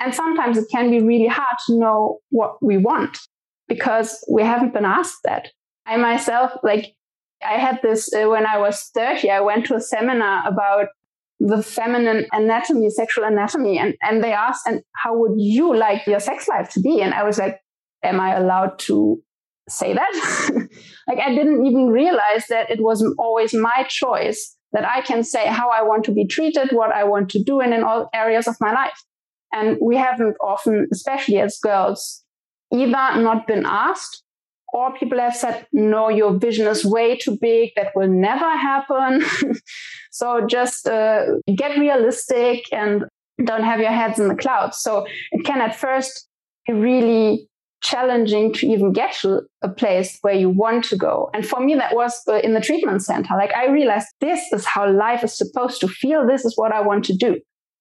And 0.01 0.15
sometimes 0.15 0.57
it 0.57 0.67
can 0.71 0.91
be 0.91 1.01
really 1.01 1.27
hard 1.27 1.57
to 1.67 1.79
know 1.79 2.19
what 2.31 2.63
we 2.63 2.77
want 2.77 3.19
because 3.67 4.25
we 4.31 4.43
haven't 4.43 4.73
been 4.73 4.85
asked 4.85 5.19
that. 5.25 5.49
I 5.87 5.97
myself, 5.97 6.53
like, 6.63 6.95
I 7.45 7.55
had 7.55 7.81
this 7.83 8.13
uh, 8.13 8.29
when 8.29 8.47
I 8.47 8.59
was 8.59 8.91
30. 8.95 9.31
I 9.31 9.41
went 9.41 9.67
to 9.67 9.75
a 9.75 9.81
seminar 9.81 10.47
about 10.47 10.89
the 11.41 11.63
feminine 11.63 12.27
anatomy, 12.33 12.91
sexual 12.91 13.25
anatomy, 13.25 13.79
and, 13.79 13.95
and 14.03 14.23
they 14.23 14.33
asked, 14.33 14.67
and 14.67 14.83
how 14.97 15.17
would 15.17 15.41
you 15.41 15.75
like 15.75 16.07
your 16.07 16.21
sex 16.21 16.49
life 16.49 16.71
to 16.71 16.81
be? 16.81 17.01
And 17.01 17.15
I 17.15 17.23
was 17.23 17.39
like, 17.39 17.61
am 18.03 18.21
I 18.21 18.35
allowed 18.35 18.79
to 18.81 19.23
say 19.69 19.95
that. 19.95 20.51
like 21.09 21.19
I 21.19 21.35
didn't 21.35 21.67
even 21.67 21.89
realize 21.89 22.47
that 22.49 22.71
it 22.71 22.81
was 22.83 23.05
always 23.19 23.55
my 23.55 23.87
choice 23.89 24.57
that 24.73 24.85
I 24.85 25.01
can 25.01 25.25
say 25.25 25.47
how 25.47 25.71
I 25.71 25.83
want 25.83 26.05
to 26.05 26.13
be 26.13 26.27
treated, 26.27 26.71
what 26.73 26.93
I 26.93 27.05
want 27.05 27.31
to 27.31 27.43
do, 27.43 27.61
and 27.61 27.73
in 27.73 27.85
all 27.85 28.11
areas 28.15 28.47
of 28.47 28.57
my 28.61 28.73
life. 28.73 29.03
And 29.53 29.79
we 29.81 29.97
haven't 29.97 30.37
often, 30.43 30.89
especially 30.93 31.39
as 31.39 31.59
girls, 31.59 32.23
either 32.71 32.91
not 32.91 33.47
been 33.47 33.65
asked 33.65 34.23
or 34.73 34.95
people 34.95 35.19
have 35.19 35.35
said, 35.35 35.67
no, 35.73 36.11
your 36.11 36.39
vision 36.39 36.67
is 36.67 36.85
way 36.85 37.17
too 37.17 37.39
big. 37.41 37.71
That 37.77 37.93
will 37.95 38.09
never 38.09 38.51
happen. 38.57 39.25
so 40.11 40.47
just 40.47 40.87
uh, 40.87 41.25
get 41.57 41.79
realistic 41.79 42.65
and 42.73 43.05
don't 43.43 43.63
have 43.65 43.81
your 43.81 43.91
heads 43.91 44.19
in 44.19 44.29
the 44.29 44.35
clouds. 44.35 44.79
So 44.79 45.07
it 45.33 45.45
can 45.45 45.63
at 45.63 45.75
first 45.75 46.29
be 46.67 46.75
really 46.75 47.49
challenging 47.81 48.53
to 48.53 48.67
even 48.67 48.93
get 48.93 49.15
to 49.15 49.43
a 49.63 49.69
place 49.69 50.19
where 50.23 50.35
you 50.35 50.51
want 50.51 50.85
to 50.85 50.97
go. 50.97 51.31
And 51.33 51.47
for 51.47 51.61
me, 51.61 51.75
that 51.77 51.95
was 51.95 52.21
uh, 52.27 52.35
in 52.37 52.55
the 52.55 52.61
treatment 52.61 53.03
center. 53.03 53.35
Like 53.37 53.55
I 53.55 53.69
realized 53.69 54.09
this 54.21 54.53
is 54.53 54.65
how 54.65 54.91
life 54.91 55.23
is 55.23 55.37
supposed 55.37 55.81
to 55.81 55.89
feel. 55.89 56.27
This 56.27 56.45
is 56.45 56.57
what 56.57 56.73
I 56.73 56.81
want 56.81 57.05
to 57.07 57.17
do. 57.17 57.39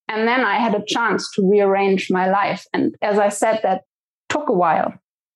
And 0.08 0.28
then 0.28 0.42
I 0.42 0.56
had 0.56 0.76
a 0.76 0.84
chance 0.86 1.30
to 1.34 1.50
rearrange 1.50 2.10
my 2.10 2.30
life. 2.30 2.66
And 2.74 2.96
as 3.02 3.20
I 3.20 3.30
said, 3.30 3.60
that 3.64 3.82
took 4.30 4.50
a 4.50 4.54
while. 4.54 4.94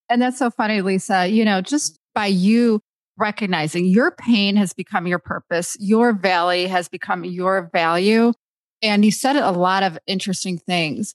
And 0.09 0.21
that's 0.21 0.39
so 0.39 0.49
funny, 0.49 0.81
Lisa. 0.81 1.27
You 1.27 1.43
know, 1.43 1.61
just 1.61 1.99
by 2.13 2.27
you 2.27 2.81
recognizing 3.17 3.85
your 3.85 4.11
pain 4.11 4.55
has 4.55 4.73
become 4.73 5.07
your 5.07 5.19
purpose, 5.19 5.75
your 5.79 6.13
valley 6.13 6.67
has 6.67 6.87
become 6.87 7.23
your 7.23 7.69
value. 7.73 8.33
And 8.81 9.05
you 9.05 9.11
said 9.11 9.35
a 9.35 9.51
lot 9.51 9.83
of 9.83 9.97
interesting 10.07 10.57
things. 10.57 11.13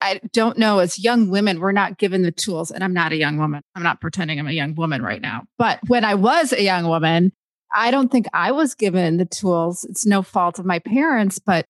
I 0.00 0.20
don't 0.32 0.58
know, 0.58 0.78
as 0.78 0.98
young 0.98 1.30
women, 1.30 1.60
we're 1.60 1.72
not 1.72 1.98
given 1.98 2.22
the 2.22 2.32
tools. 2.32 2.70
And 2.70 2.84
I'm 2.84 2.92
not 2.92 3.12
a 3.12 3.16
young 3.16 3.38
woman. 3.38 3.62
I'm 3.74 3.82
not 3.82 4.00
pretending 4.00 4.38
I'm 4.38 4.46
a 4.46 4.52
young 4.52 4.74
woman 4.74 5.02
right 5.02 5.22
now. 5.22 5.44
But 5.58 5.80
when 5.86 6.04
I 6.04 6.14
was 6.14 6.52
a 6.52 6.62
young 6.62 6.86
woman, 6.86 7.32
I 7.74 7.90
don't 7.90 8.10
think 8.10 8.26
I 8.32 8.52
was 8.52 8.74
given 8.74 9.16
the 9.16 9.24
tools. 9.24 9.84
It's 9.88 10.06
no 10.06 10.22
fault 10.22 10.58
of 10.58 10.66
my 10.66 10.78
parents, 10.78 11.38
but 11.38 11.66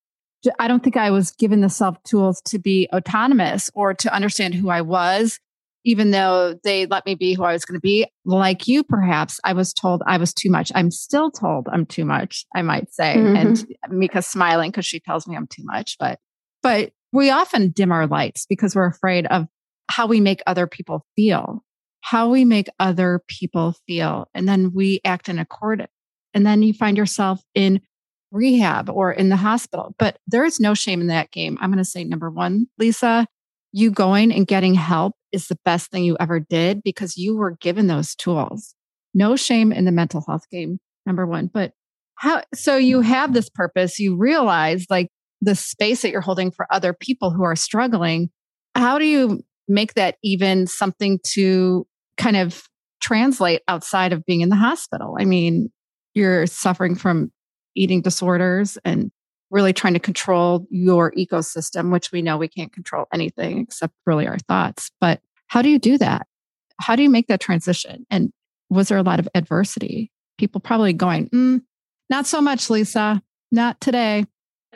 I 0.59 0.67
don't 0.67 0.83
think 0.83 0.97
I 0.97 1.11
was 1.11 1.31
given 1.31 1.61
the 1.61 1.69
self 1.69 2.01
tools 2.03 2.41
to 2.45 2.59
be 2.59 2.87
autonomous 2.93 3.69
or 3.73 3.93
to 3.95 4.13
understand 4.13 4.53
who 4.53 4.69
I 4.69 4.81
was, 4.81 5.39
even 5.83 6.11
though 6.11 6.57
they 6.63 6.85
let 6.85 7.05
me 7.05 7.15
be 7.15 7.33
who 7.33 7.43
I 7.43 7.53
was 7.53 7.65
going 7.65 7.77
to 7.77 7.81
be. 7.81 8.05
Like 8.25 8.67
you, 8.67 8.83
perhaps, 8.83 9.39
I 9.43 9.53
was 9.53 9.73
told 9.73 10.03
I 10.05 10.17
was 10.17 10.33
too 10.33 10.49
much. 10.49 10.71
I'm 10.75 10.91
still 10.91 11.31
told 11.31 11.67
I'm 11.71 11.85
too 11.85 12.05
much, 12.05 12.45
I 12.55 12.61
might 12.61 12.93
say. 12.93 13.15
Mm-hmm. 13.17 13.35
And 13.35 13.67
Mika's 13.89 14.27
smiling 14.27 14.71
because 14.71 14.85
she 14.85 14.99
tells 14.99 15.27
me 15.27 15.35
I'm 15.35 15.47
too 15.47 15.63
much. 15.65 15.97
But, 15.99 16.19
but 16.61 16.91
we 17.17 17.31
often 17.31 17.71
dim 17.71 17.91
our 17.91 18.07
lights 18.07 18.45
because 18.47 18.75
we're 18.75 18.87
afraid 18.87 19.25
of 19.27 19.47
how 19.89 20.07
we 20.07 20.21
make 20.21 20.41
other 20.45 20.67
people 20.67 21.05
feel, 21.15 21.63
how 22.01 22.29
we 22.29 22.45
make 22.45 22.67
other 22.79 23.21
people 23.27 23.75
feel. 23.87 24.27
And 24.33 24.47
then 24.47 24.71
we 24.73 25.01
act 25.03 25.27
in 25.27 25.39
accordance. 25.39 25.91
And 26.33 26.45
then 26.45 26.61
you 26.61 26.73
find 26.73 26.97
yourself 26.97 27.41
in 27.55 27.81
rehab 28.31 28.89
or 28.89 29.11
in 29.11 29.29
the 29.29 29.37
hospital. 29.37 29.95
But 29.97 30.19
there 30.27 30.45
is 30.45 30.59
no 30.59 30.73
shame 30.73 31.01
in 31.01 31.07
that 31.07 31.31
game. 31.31 31.57
I'm 31.59 31.71
going 31.71 31.83
to 31.83 31.85
say 31.85 32.03
number 32.03 32.29
one, 32.29 32.67
Lisa, 32.77 33.25
you 33.71 33.89
going 33.89 34.31
and 34.31 34.45
getting 34.45 34.75
help 34.75 35.13
is 35.31 35.47
the 35.47 35.57
best 35.65 35.89
thing 35.89 36.03
you 36.03 36.17
ever 36.19 36.39
did 36.39 36.83
because 36.83 37.17
you 37.17 37.35
were 37.35 37.51
given 37.51 37.87
those 37.87 38.15
tools. 38.15 38.75
No 39.13 39.35
shame 39.35 39.71
in 39.71 39.85
the 39.85 39.91
mental 39.91 40.23
health 40.27 40.49
game, 40.51 40.79
number 41.05 41.25
one. 41.25 41.49
But 41.51 41.71
how, 42.15 42.43
so 42.53 42.77
you 42.77 43.01
have 43.01 43.33
this 43.33 43.49
purpose, 43.49 43.99
you 43.99 44.15
realize 44.15 44.85
like 44.89 45.09
the 45.41 45.55
space 45.55 46.01
that 46.01 46.11
you're 46.11 46.21
holding 46.21 46.51
for 46.51 46.67
other 46.71 46.93
people 46.93 47.31
who 47.31 47.43
are 47.43 47.55
struggling. 47.55 48.29
How 48.75 48.97
do 48.97 49.05
you 49.05 49.41
make 49.67 49.93
that 49.95 50.17
even 50.23 50.67
something 50.67 51.19
to 51.23 51.85
kind 52.17 52.37
of 52.37 52.67
translate 53.01 53.61
outside 53.67 54.13
of 54.13 54.25
being 54.25 54.41
in 54.41 54.49
the 54.49 54.55
hospital? 54.55 55.15
I 55.19 55.25
mean, 55.25 55.71
you're 56.13 56.47
suffering 56.47 56.95
from 56.95 57.31
eating 57.75 58.01
disorders 58.01 58.77
and 58.83 59.11
really 59.49 59.73
trying 59.73 59.93
to 59.93 59.99
control 59.99 60.65
your 60.69 61.11
ecosystem, 61.11 61.91
which 61.91 62.11
we 62.11 62.21
know 62.21 62.37
we 62.37 62.47
can't 62.47 62.73
control 62.73 63.05
anything 63.13 63.59
except 63.59 63.93
really 64.05 64.27
our 64.27 64.39
thoughts. 64.39 64.91
But 64.99 65.21
how 65.47 65.61
do 65.61 65.69
you 65.69 65.79
do 65.79 65.97
that? 65.99 66.27
How 66.79 66.95
do 66.95 67.03
you 67.03 67.09
make 67.09 67.27
that 67.27 67.39
transition? 67.39 68.05
And 68.09 68.31
was 68.69 68.89
there 68.89 68.97
a 68.97 69.03
lot 69.03 69.19
of 69.19 69.29
adversity? 69.33 70.11
People 70.37 70.59
probably 70.59 70.93
going, 70.93 71.29
mm, 71.29 71.61
not 72.09 72.27
so 72.27 72.41
much, 72.41 72.69
Lisa, 72.69 73.21
not 73.51 73.79
today. 73.79 74.25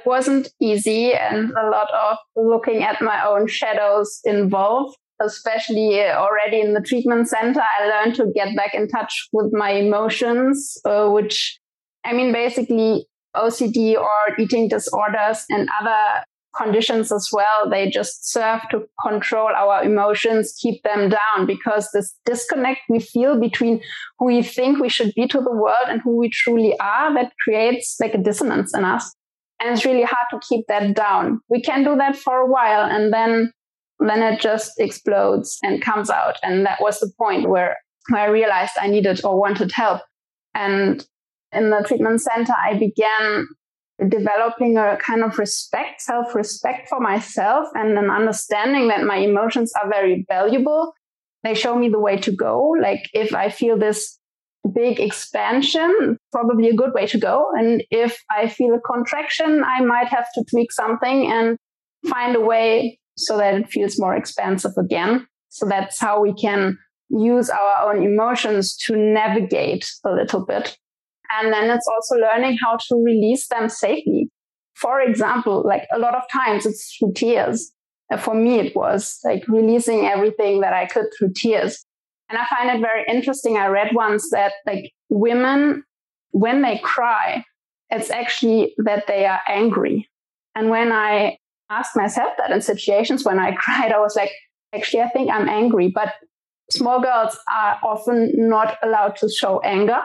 It 0.04 0.10
wasn't 0.10 0.50
easy 0.60 1.14
and 1.14 1.52
a 1.52 1.70
lot 1.70 1.90
of 1.94 2.18
looking 2.36 2.84
at 2.84 3.02
my 3.02 3.26
own 3.26 3.48
shadows 3.48 4.20
involved 4.24 4.98
especially 5.24 6.02
already 6.02 6.60
in 6.60 6.74
the 6.74 6.82
treatment 6.82 7.28
center, 7.28 7.62
I 7.62 7.88
learned 7.88 8.16
to 8.16 8.32
get 8.34 8.56
back 8.56 8.74
in 8.74 8.88
touch 8.88 9.28
with 9.32 9.54
my 9.54 9.70
emotions, 9.70 10.78
uh, 10.84 11.10
which 11.10 11.60
I 12.04 12.14
mean, 12.14 12.34
basically 12.34 13.06
OCD 13.36 13.96
or 13.96 14.40
eating 14.40 14.68
disorders 14.68 15.46
and 15.50 15.70
other 15.80 16.24
conditions 16.58 17.12
as 17.12 17.30
well. 17.32 17.70
They 17.70 17.90
just 17.90 18.32
serve 18.32 18.62
to 18.72 18.84
control 19.06 19.50
our 19.56 19.84
emotions, 19.84 20.58
keep 20.60 20.84
them 20.84 21.10
down 21.10 21.46
because 21.46 21.90
this 21.94 22.14
disconnect 22.26 22.82
we 22.90 23.00
feel 23.00 23.40
between 23.40 23.82
who 24.20 24.26
we 24.26 24.44
think 24.44 24.80
we 24.80 24.90
should 24.90 25.14
be 25.16 25.28
to 25.28 25.40
the 25.40 25.52
world 25.52 25.88
and 25.88 26.02
who 26.02 26.18
we 26.18 26.30
truly 26.30 26.78
are, 26.80 27.14
that 27.14 27.32
creates 27.44 27.98
like 28.02 28.14
a 28.14 28.18
dissonance 28.18 28.76
in 28.76 28.84
us. 28.84 29.14
And 29.62 29.70
it's 29.70 29.86
really 29.86 30.04
hard 30.04 30.26
to 30.32 30.40
keep 30.48 30.66
that 30.68 30.96
down. 30.96 31.40
We 31.48 31.62
can 31.62 31.84
do 31.84 31.96
that 31.98 32.16
for 32.16 32.40
a 32.40 32.48
while 32.48 32.84
and 32.84 33.14
then, 33.14 33.54
then 34.00 34.24
it 34.24 34.40
just 34.40 34.80
explodes 34.80 35.60
and 35.62 35.82
comes 35.82 36.10
out. 36.10 36.38
And 36.42 36.66
that 36.66 36.82
was 36.82 37.00
the 37.00 37.12
point 37.16 37.48
where, 37.48 37.78
where 38.10 38.22
I 38.22 38.26
realized 38.26 38.74
I 38.82 38.88
needed 38.88 39.24
or 39.24 39.40
wanted 39.40 39.72
help. 39.72 40.02
And 40.56 41.06
in 41.52 41.70
the 41.70 41.84
treatment 41.88 42.22
center, 42.22 42.54
I 42.54 42.78
began 42.78 43.48
developing 44.10 44.78
a 44.78 44.98
kind 44.98 45.24
of 45.24 45.38
respect, 45.38 46.02
self 46.02 46.34
respect 46.34 46.90
for 46.90 47.00
myself 47.00 47.68
and 47.76 47.96
an 48.00 48.10
understanding 48.10 48.88
that 48.88 49.04
my 49.04 49.18
emotions 49.18 49.72
are 49.82 49.88
very 49.88 50.26
valuable. 50.28 50.94
They 51.44 51.54
show 51.54 51.76
me 51.76 51.90
the 51.90 52.00
way 52.00 52.18
to 52.18 52.36
go. 52.36 52.74
Like 52.82 53.04
if 53.14 53.36
I 53.36 53.50
feel 53.50 53.78
this 53.78 54.18
big 54.70 55.00
expansion, 55.00 56.18
probably 56.32 56.70
a 56.70 56.76
good 56.76 56.94
way 56.94 57.08
to 57.08 57.20
go. 57.20 57.50
And 57.58 57.84
if 57.90 58.18
I 58.30 58.48
feel 58.48 58.76
a 58.76 58.82
contraction, 58.82 59.64
I 59.64 59.82
might 59.82 60.08
have 60.08 60.28
to 60.36 60.44
tweak 60.50 60.72
something 60.72 61.32
and 61.32 61.58
find 62.08 62.36
a 62.36 62.42
way 62.42 63.00
so 63.18 63.38
that 63.38 63.56
it 63.56 63.70
feels 63.70 64.00
more 64.00 64.16
expansive 64.16 64.74
again. 64.78 65.28
So 65.50 65.66
that's 65.66 66.00
how 66.00 66.22
we 66.22 66.34
can 66.34 66.78
use 67.10 67.50
our 67.50 67.94
own 67.94 68.04
emotions 68.04 68.78
to 68.78 68.96
navigate 68.96 69.90
a 70.06 70.12
little 70.12 70.46
bit 70.46 70.78
and 71.32 71.52
then 71.52 71.70
it's 71.70 71.88
also 71.88 72.16
learning 72.16 72.58
how 72.64 72.78
to 72.78 73.04
release 73.04 73.48
them 73.48 73.70
safely. 73.70 74.30
For 74.76 75.02
example, 75.02 75.64
like 75.66 75.88
a 75.94 76.00
lot 76.00 76.16
of 76.16 76.24
times 76.32 76.66
it's 76.66 76.96
through 76.98 77.14
tears. 77.14 77.72
For 78.20 78.34
me, 78.36 78.60
it 78.60 78.76
was 78.76 79.20
like 79.24 79.48
releasing 79.48 80.06
everything 80.06 80.60
that 80.62 80.74
I 80.74 80.86
could 80.86 81.06
through 81.18 81.32
tears. 81.36 81.86
And 82.32 82.40
I 82.40 82.46
find 82.46 82.70
it 82.70 82.82
very 82.82 83.04
interesting. 83.08 83.58
I 83.58 83.68
read 83.68 83.94
once 83.94 84.30
that 84.32 84.54
like 84.66 84.92
women, 85.10 85.84
when 86.32 86.62
they 86.62 86.80
cry, 86.80 87.44
it's 87.90 88.10
actually 88.10 88.74
that 88.78 89.08
they 89.08 89.26
are 89.26 89.42
angry. 89.48 90.10
And 90.56 90.70
when 90.70 90.92
I 90.92 91.38
asked 91.70 91.96
myself 91.96 92.34
that 92.38 92.52
in 92.52 92.62
situations 92.62 93.26
when 93.26 93.40
I 93.40 93.52
cried, 93.58 93.92
I 93.92 94.00
was 94.00 94.16
like, 94.16 94.32
actually, 94.74 95.04
I 95.04 95.10
think 95.10 95.30
I'm 95.30 95.50
angry. 95.50 95.92
But 95.94 96.14
small 96.70 97.02
girls 97.02 97.38
are 97.54 97.78
often 97.84 98.32
not 98.50 98.78
allowed 98.82 99.18
to 99.18 99.30
show 99.30 99.60
anger 99.60 100.02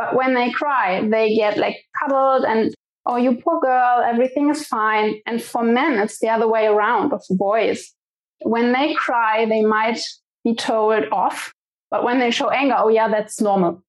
but 0.00 0.16
when 0.16 0.32
they 0.32 0.50
cry, 0.50 1.06
they 1.06 1.34
get 1.36 1.58
like 1.58 1.76
cuddled 2.00 2.44
and, 2.44 2.72
oh, 3.04 3.16
you 3.16 3.36
poor 3.36 3.60
girl, 3.60 4.02
everything 4.02 4.48
is 4.48 4.66
fine. 4.66 5.20
And 5.26 5.42
for 5.42 5.62
men, 5.62 5.98
it's 5.98 6.20
the 6.20 6.30
other 6.30 6.48
way 6.48 6.66
around, 6.66 7.10
for 7.10 7.36
boys. 7.36 7.92
When 8.40 8.72
they 8.72 8.94
cry, 8.94 9.44
they 9.44 9.60
might 9.60 10.00
be 10.42 10.54
told 10.54 11.04
off. 11.12 11.52
But 11.90 12.04
when 12.04 12.18
they 12.20 12.30
show 12.30 12.50
anger, 12.50 12.76
oh, 12.78 12.88
yeah, 12.88 13.08
that's 13.08 13.40
normal. 13.40 13.82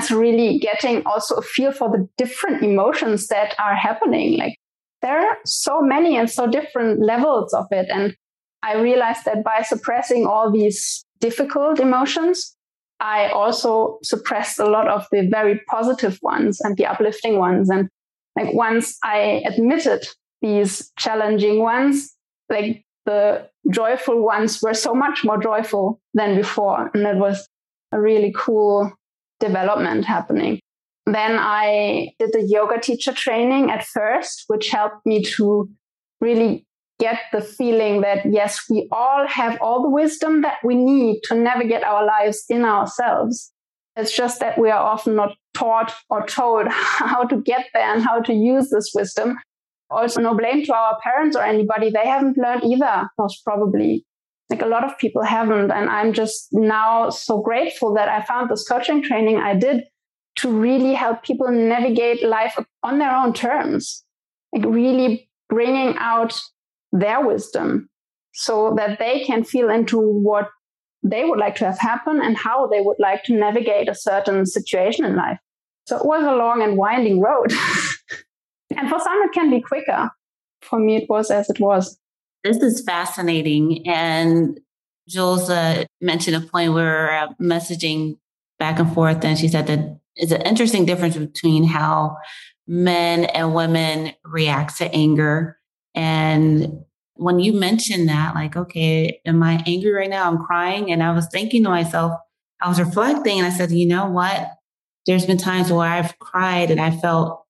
So 0.00 0.18
really 0.18 0.58
getting 0.58 1.02
also 1.06 1.36
a 1.36 1.42
feel 1.42 1.70
for 1.70 1.88
the 1.88 2.08
different 2.18 2.64
emotions 2.64 3.28
that 3.28 3.54
are 3.60 3.76
happening. 3.76 4.36
Like 4.38 4.56
there 5.02 5.18
are 5.18 5.36
so 5.44 5.80
many 5.80 6.16
and 6.16 6.28
so 6.28 6.48
different 6.48 7.00
levels 7.00 7.54
of 7.54 7.66
it. 7.70 7.86
And 7.90 8.16
I 8.62 8.80
realized 8.80 9.24
that 9.26 9.44
by 9.44 9.62
suppressing 9.62 10.26
all 10.26 10.50
these 10.50 11.04
difficult 11.20 11.78
emotions, 11.78 12.56
I 13.00 13.28
also 13.28 13.98
suppressed 14.02 14.58
a 14.58 14.66
lot 14.66 14.88
of 14.88 15.06
the 15.12 15.28
very 15.30 15.60
positive 15.68 16.18
ones 16.22 16.60
and 16.60 16.76
the 16.76 16.86
uplifting 16.86 17.38
ones. 17.38 17.70
And 17.70 17.88
like 18.36 18.54
once 18.54 18.96
I 19.04 19.42
admitted 19.46 20.06
these 20.40 20.90
challenging 20.98 21.60
ones, 21.60 22.14
like 22.48 22.83
the 23.06 23.48
joyful 23.70 24.22
ones 24.22 24.60
were 24.62 24.74
so 24.74 24.94
much 24.94 25.24
more 25.24 25.40
joyful 25.40 26.00
than 26.14 26.36
before. 26.36 26.90
And 26.94 27.06
it 27.06 27.16
was 27.16 27.46
a 27.92 28.00
really 28.00 28.32
cool 28.36 28.92
development 29.40 30.04
happening. 30.04 30.60
Then 31.06 31.36
I 31.38 32.12
did 32.18 32.32
the 32.32 32.46
yoga 32.48 32.80
teacher 32.80 33.12
training 33.12 33.70
at 33.70 33.84
first, 33.84 34.44
which 34.46 34.70
helped 34.70 35.04
me 35.04 35.22
to 35.36 35.68
really 36.20 36.64
get 36.98 37.18
the 37.32 37.42
feeling 37.42 38.00
that 38.00 38.24
yes, 38.30 38.64
we 38.70 38.88
all 38.90 39.26
have 39.26 39.58
all 39.60 39.82
the 39.82 39.90
wisdom 39.90 40.42
that 40.42 40.58
we 40.64 40.74
need 40.74 41.20
to 41.24 41.34
navigate 41.34 41.84
our 41.84 42.06
lives 42.06 42.44
in 42.48 42.64
ourselves. 42.64 43.52
It's 43.96 44.16
just 44.16 44.40
that 44.40 44.58
we 44.58 44.70
are 44.70 44.82
often 44.82 45.14
not 45.14 45.36
taught 45.54 45.94
or 46.08 46.26
told 46.26 46.68
how 46.70 47.24
to 47.24 47.36
get 47.36 47.66
there 47.74 47.94
and 47.94 48.02
how 48.02 48.20
to 48.20 48.32
use 48.32 48.70
this 48.70 48.92
wisdom. 48.94 49.36
Also, 49.94 50.20
no 50.20 50.34
blame 50.34 50.64
to 50.64 50.74
our 50.74 50.98
parents 51.02 51.36
or 51.36 51.42
anybody. 51.42 51.90
They 51.90 52.06
haven't 52.06 52.36
learned 52.36 52.64
either, 52.64 53.08
most 53.18 53.44
probably. 53.44 54.04
Like 54.50 54.62
a 54.62 54.66
lot 54.66 54.84
of 54.84 54.98
people 54.98 55.22
haven't. 55.22 55.70
And 55.70 55.88
I'm 55.88 56.12
just 56.12 56.48
now 56.52 57.10
so 57.10 57.40
grateful 57.40 57.94
that 57.94 58.08
I 58.08 58.22
found 58.22 58.50
this 58.50 58.66
coaching 58.68 59.02
training 59.02 59.38
I 59.38 59.54
did 59.54 59.84
to 60.36 60.50
really 60.50 60.94
help 60.94 61.22
people 61.22 61.50
navigate 61.50 62.22
life 62.24 62.58
on 62.82 62.98
their 62.98 63.14
own 63.14 63.32
terms. 63.32 64.04
Like 64.52 64.66
really 64.66 65.30
bringing 65.48 65.96
out 65.98 66.38
their 66.92 67.24
wisdom 67.26 67.88
so 68.32 68.74
that 68.76 68.98
they 68.98 69.24
can 69.24 69.44
feel 69.44 69.70
into 69.70 69.98
what 69.98 70.48
they 71.02 71.24
would 71.24 71.38
like 71.38 71.56
to 71.56 71.66
have 71.66 71.78
happen 71.78 72.20
and 72.22 72.36
how 72.36 72.66
they 72.66 72.80
would 72.80 72.96
like 72.98 73.22
to 73.24 73.34
navigate 73.34 73.88
a 73.88 73.94
certain 73.94 74.46
situation 74.46 75.04
in 75.04 75.16
life. 75.16 75.38
So 75.86 75.98
it 75.98 76.06
was 76.06 76.24
a 76.24 76.34
long 76.34 76.62
and 76.62 76.76
winding 76.76 77.20
road. 77.20 77.52
and 78.76 78.88
for 78.88 78.98
some, 78.98 79.22
it 79.22 79.32
can 79.32 79.50
be 79.50 79.60
quicker. 79.60 80.10
For 80.62 80.78
me, 80.78 80.96
it 80.96 81.08
was 81.08 81.30
as 81.30 81.50
it 81.50 81.60
was. 81.60 81.98
This 82.42 82.58
is 82.58 82.82
fascinating. 82.82 83.86
And 83.86 84.60
Jules 85.08 85.50
uh, 85.50 85.84
mentioned 86.00 86.36
a 86.36 86.46
point 86.46 86.72
where 86.72 87.16
uh, 87.16 87.28
messaging 87.40 88.18
back 88.58 88.78
and 88.78 88.92
forth, 88.92 89.24
and 89.24 89.38
she 89.38 89.48
said 89.48 89.66
that 89.66 89.98
it's 90.16 90.32
an 90.32 90.42
interesting 90.42 90.86
difference 90.86 91.16
between 91.16 91.64
how 91.64 92.16
men 92.66 93.24
and 93.24 93.54
women 93.54 94.12
react 94.24 94.78
to 94.78 94.92
anger 94.94 95.58
and 95.94 96.84
when 97.16 97.38
you 97.38 97.52
mentioned 97.52 98.08
that, 98.08 98.34
like, 98.34 98.56
okay, 98.56 99.20
am 99.24 99.42
I 99.42 99.62
angry 99.66 99.92
right 99.92 100.10
now? 100.10 100.28
I'm 100.28 100.44
crying. 100.44 100.90
And 100.90 101.02
I 101.02 101.12
was 101.12 101.28
thinking 101.28 101.62
to 101.64 101.70
myself, 101.70 102.12
I 102.60 102.68
was 102.68 102.80
reflecting 102.80 103.38
and 103.38 103.46
I 103.46 103.50
said, 103.50 103.70
you 103.70 103.86
know 103.86 104.06
what? 104.06 104.50
There's 105.06 105.26
been 105.26 105.38
times 105.38 105.70
where 105.70 105.86
I've 105.86 106.18
cried 106.18 106.70
and 106.70 106.80
I 106.80 106.90
felt 106.90 107.43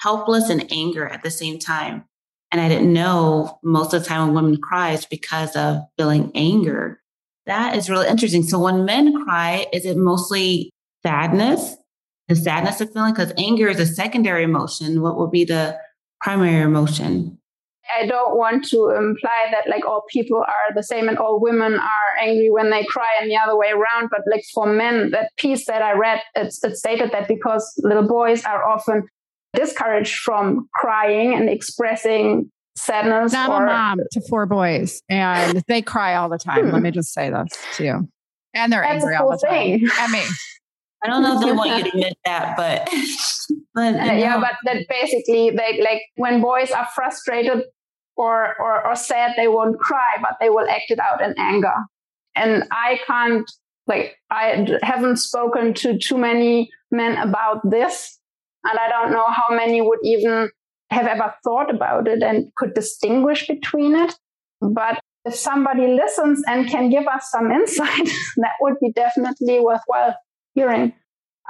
helpless 0.00 0.48
and 0.48 0.70
anger 0.72 1.08
at 1.08 1.22
the 1.22 1.30
same 1.30 1.58
time. 1.58 2.04
And 2.52 2.60
I 2.60 2.68
didn't 2.68 2.92
know 2.92 3.58
most 3.62 3.94
of 3.94 4.02
the 4.02 4.08
time 4.08 4.26
when 4.26 4.34
women 4.34 4.60
cry 4.60 4.98
because 5.10 5.54
of 5.54 5.82
feeling 5.96 6.32
anger. 6.34 7.00
That 7.46 7.76
is 7.76 7.88
really 7.88 8.08
interesting. 8.08 8.42
So 8.42 8.58
when 8.58 8.84
men 8.84 9.24
cry, 9.24 9.66
is 9.72 9.84
it 9.84 9.96
mostly 9.96 10.70
sadness? 11.02 11.76
The 12.28 12.36
sadness 12.36 12.80
of 12.80 12.92
feeling? 12.92 13.12
Because 13.12 13.32
anger 13.38 13.68
is 13.68 13.80
a 13.80 13.86
secondary 13.86 14.44
emotion. 14.44 15.02
What 15.02 15.18
would 15.18 15.30
be 15.30 15.44
the 15.44 15.78
primary 16.20 16.62
emotion? 16.62 17.38
I 17.98 18.06
don't 18.06 18.36
want 18.36 18.64
to 18.68 18.90
imply 18.90 19.48
that 19.50 19.68
like 19.68 19.84
all 19.84 20.04
people 20.10 20.38
are 20.38 20.74
the 20.74 20.82
same 20.82 21.08
and 21.08 21.18
all 21.18 21.40
women 21.40 21.74
are 21.74 22.20
angry 22.20 22.50
when 22.50 22.70
they 22.70 22.84
cry 22.84 23.08
and 23.20 23.28
the 23.28 23.36
other 23.36 23.56
way 23.56 23.70
around. 23.70 24.10
But 24.10 24.20
like 24.30 24.44
for 24.54 24.66
men, 24.66 25.10
that 25.10 25.30
piece 25.38 25.66
that 25.66 25.82
I 25.82 25.92
read, 25.92 26.20
it's, 26.36 26.62
it 26.62 26.76
stated 26.76 27.10
that 27.12 27.26
because 27.26 27.72
little 27.82 28.06
boys 28.06 28.44
are 28.44 28.64
often 28.64 29.08
discouraged 29.54 30.16
from 30.20 30.68
crying 30.74 31.34
and 31.34 31.48
expressing 31.48 32.50
sadness. 32.76 33.34
I'm 33.34 33.50
or, 33.50 33.64
a 33.64 33.66
mom 33.66 34.00
to 34.12 34.20
four 34.28 34.46
boys 34.46 35.02
and 35.08 35.62
they 35.68 35.82
cry 35.82 36.14
all 36.14 36.28
the 36.28 36.38
time. 36.38 36.66
Hmm. 36.66 36.72
Let 36.72 36.82
me 36.82 36.90
just 36.90 37.12
say 37.12 37.30
this 37.30 37.48
to 37.76 37.84
you. 37.84 38.08
And 38.54 38.72
they're 38.72 38.82
That's 38.82 39.04
angry 39.04 39.16
cool 39.16 39.26
all 39.26 39.32
the 39.32 39.38
thing. 39.38 39.86
time. 39.86 40.04
At 40.04 40.10
me. 40.10 40.22
I 41.02 41.08
don't 41.08 41.22
know 41.22 41.38
if 41.38 41.46
they 41.46 41.52
want 41.52 41.76
you 41.76 41.84
to 41.84 41.88
admit 41.96 42.18
that, 42.24 42.56
but 42.56 42.88
but 43.74 43.94
uh, 43.94 44.12
yeah, 44.12 44.38
but 44.38 44.56
that 44.64 44.86
basically 44.88 45.50
they 45.50 45.80
like 45.82 46.02
when 46.16 46.40
boys 46.40 46.70
are 46.70 46.86
frustrated 46.94 47.64
or, 48.16 48.54
or 48.60 48.86
or 48.86 48.96
sad, 48.96 49.32
they 49.36 49.48
won't 49.48 49.78
cry, 49.78 50.16
but 50.20 50.36
they 50.40 50.50
will 50.50 50.68
act 50.68 50.90
it 50.90 50.98
out 50.98 51.22
in 51.22 51.34
anger. 51.38 51.72
And 52.36 52.64
I 52.70 53.00
can't 53.06 53.50
like 53.86 54.16
I 54.30 54.78
haven't 54.82 55.16
spoken 55.16 55.74
to 55.74 55.98
too 55.98 56.18
many 56.18 56.70
men 56.90 57.16
about 57.16 57.68
this, 57.68 58.18
and 58.64 58.78
I 58.78 58.88
don't 58.88 59.12
know 59.12 59.26
how 59.28 59.54
many 59.54 59.80
would 59.80 60.00
even 60.02 60.50
have 60.90 61.06
ever 61.06 61.34
thought 61.44 61.72
about 61.72 62.08
it 62.08 62.22
and 62.22 62.52
could 62.56 62.74
distinguish 62.74 63.46
between 63.46 63.94
it. 63.94 64.14
But 64.60 65.00
if 65.24 65.34
somebody 65.34 65.86
listens 65.86 66.42
and 66.46 66.68
can 66.68 66.90
give 66.90 67.06
us 67.06 67.28
some 67.30 67.50
insight, 67.50 68.06
that 68.36 68.52
would 68.60 68.74
be 68.80 68.92
definitely 68.92 69.60
worthwhile 69.60 70.16
hearing. 70.54 70.92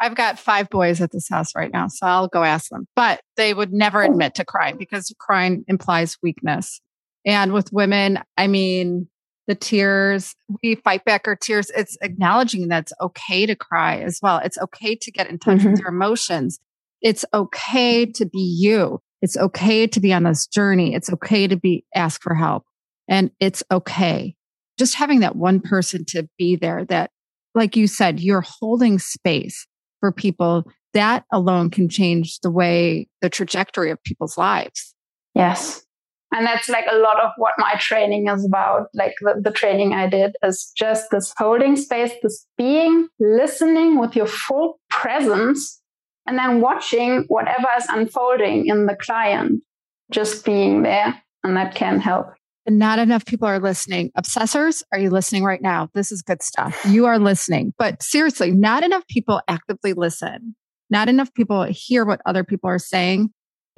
I've 0.00 0.14
got 0.14 0.38
five 0.38 0.70
boys 0.70 1.00
at 1.00 1.10
this 1.10 1.28
house 1.28 1.54
right 1.54 1.72
now, 1.72 1.88
so 1.88 2.06
I'll 2.06 2.28
go 2.28 2.42
ask 2.42 2.70
them. 2.70 2.86
But 2.96 3.20
they 3.36 3.52
would 3.52 3.72
never 3.72 4.02
admit 4.02 4.34
to 4.36 4.44
crying 4.44 4.76
because 4.78 5.12
crying 5.18 5.64
implies 5.68 6.16
weakness. 6.22 6.80
And 7.26 7.52
with 7.52 7.72
women, 7.72 8.18
I 8.38 8.46
mean, 8.46 9.08
the 9.46 9.54
tears, 9.54 10.34
we 10.62 10.76
fight 10.76 11.04
back 11.04 11.26
our 11.26 11.36
tears. 11.36 11.70
It's 11.76 11.98
acknowledging 12.00 12.68
that 12.68 12.84
it's 12.84 12.92
okay 13.00 13.44
to 13.44 13.54
cry 13.54 13.98
as 13.98 14.20
well. 14.22 14.38
It's 14.38 14.56
okay 14.58 14.94
to 14.94 15.10
get 15.10 15.28
in 15.28 15.38
touch 15.38 15.58
mm-hmm. 15.58 15.72
with 15.72 15.80
your 15.80 15.88
emotions. 15.88 16.60
It's 17.02 17.24
okay 17.32 18.06
to 18.06 18.26
be 18.26 18.56
you. 18.58 19.00
It's 19.22 19.36
okay 19.36 19.86
to 19.86 20.00
be 20.00 20.12
on 20.12 20.24
this 20.24 20.46
journey. 20.46 20.94
It's 20.94 21.10
okay 21.12 21.46
to 21.46 21.56
be 21.56 21.84
ask 21.94 22.22
for 22.22 22.34
help. 22.34 22.64
And 23.08 23.30
it's 23.40 23.62
okay. 23.70 24.34
Just 24.78 24.94
having 24.94 25.20
that 25.20 25.36
one 25.36 25.60
person 25.60 26.04
to 26.08 26.28
be 26.38 26.56
there 26.56 26.84
that, 26.86 27.10
like 27.54 27.76
you 27.76 27.86
said, 27.86 28.20
you're 28.20 28.44
holding 28.46 28.98
space 28.98 29.66
for 30.00 30.12
people, 30.12 30.64
that 30.94 31.24
alone 31.32 31.70
can 31.70 31.88
change 31.88 32.40
the 32.40 32.50
way 32.50 33.08
the 33.20 33.28
trajectory 33.28 33.90
of 33.90 34.02
people's 34.04 34.38
lives. 34.38 34.94
Yes. 35.34 35.84
And 36.32 36.46
that's 36.46 36.68
like 36.68 36.86
a 36.90 36.96
lot 36.96 37.20
of 37.22 37.30
what 37.36 37.54
my 37.58 37.74
training 37.78 38.28
is 38.28 38.44
about. 38.44 38.86
Like 38.94 39.14
the, 39.20 39.40
the 39.42 39.50
training 39.50 39.92
I 39.92 40.08
did 40.08 40.36
is 40.44 40.72
just 40.76 41.10
this 41.10 41.34
holding 41.36 41.76
space, 41.76 42.12
this 42.22 42.46
being, 42.56 43.08
listening 43.18 43.98
with 43.98 44.14
your 44.14 44.26
full 44.26 44.78
presence, 44.88 45.79
and 46.30 46.38
then 46.38 46.60
watching 46.60 47.24
whatever 47.26 47.66
is 47.76 47.86
unfolding 47.88 48.66
in 48.66 48.86
the 48.86 48.94
client, 48.94 49.62
just 50.12 50.44
being 50.44 50.84
there. 50.84 51.20
And 51.42 51.56
that 51.56 51.74
can 51.74 51.98
help. 51.98 52.28
Not 52.68 53.00
enough 53.00 53.26
people 53.26 53.48
are 53.48 53.58
listening. 53.58 54.12
Obsessors, 54.16 54.84
are 54.92 54.98
you 55.00 55.10
listening 55.10 55.42
right 55.42 55.60
now? 55.60 55.88
This 55.92 56.12
is 56.12 56.22
good 56.22 56.40
stuff. 56.40 56.80
You 56.86 57.06
are 57.06 57.18
listening. 57.18 57.72
But 57.78 58.00
seriously, 58.00 58.52
not 58.52 58.84
enough 58.84 59.04
people 59.08 59.40
actively 59.48 59.92
listen. 59.92 60.54
Not 60.88 61.08
enough 61.08 61.34
people 61.34 61.64
hear 61.64 62.04
what 62.04 62.20
other 62.26 62.44
people 62.44 62.70
are 62.70 62.78
saying. 62.78 63.30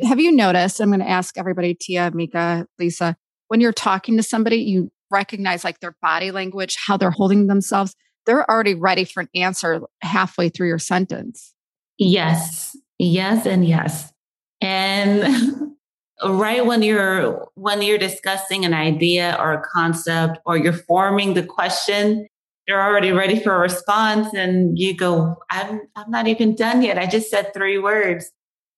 Have 0.03 0.21
you 0.21 0.31
noticed? 0.31 0.79
I'm 0.81 0.91
going 0.91 1.01
to 1.01 1.09
ask 1.09 1.39
everybody, 1.39 1.75
Tia, 1.75 2.11
Mika, 2.13 2.67
Lisa, 2.79 3.17
when 3.49 3.61
you're 3.61 3.73
talking 3.73 4.19
to 4.19 4.23
somebody, 4.23 4.57
you 4.57 4.91
recognize 5.11 5.65
like 5.65 5.81
their 5.81 5.97
body 6.03 6.33
language, 6.33 6.77
how 6.87 6.99
they're 6.99 7.11
holding 7.11 7.47
themselves. 7.47 7.95
They're 8.27 8.49
already 8.51 8.75
ready 8.75 9.05
for 9.05 9.21
an 9.23 9.29
answer 9.35 9.81
halfway 10.03 10.51
through 10.51 10.69
your 10.69 10.79
sentence. 10.79 11.55
Yes, 12.03 12.77
yes, 12.99 13.47
and 13.47 13.65
yes. 13.65 14.13
And 14.61 15.77
right 16.25 16.67
when 16.67 16.83
you're 16.83 17.49
when 17.55 17.81
you're 17.81 17.99
discussing 17.99 18.65
an 18.65 18.75
idea 18.75 19.37
or 19.39 19.53
a 19.53 19.63
concept 19.73 20.39
or 20.45 20.57
you're 20.57 20.73
forming 20.73 21.35
the 21.35 21.43
question 21.43 22.27
you're 22.69 22.81
already 22.81 23.11
ready 23.11 23.41
for 23.41 23.57
a 23.57 23.59
response 23.59 24.33
and 24.35 24.79
you 24.79 24.97
go 24.97 25.35
i'm 25.51 25.81
i'm 25.97 26.11
not 26.11 26.29
even 26.29 26.55
done 26.55 26.81
yet. 26.83 26.97
I 26.99 27.07
just 27.07 27.31
said 27.31 27.53
three 27.55 27.79
words. 27.79 28.31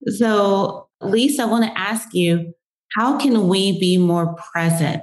So 0.07 0.89
lisa 1.01 1.43
i 1.43 1.47
want 1.47 1.65
to 1.65 1.79
ask 1.79 2.15
you 2.15 2.53
how 2.97 3.19
can 3.19 3.49
we 3.49 3.79
be 3.81 3.97
more 3.99 4.35
present? 4.53 5.03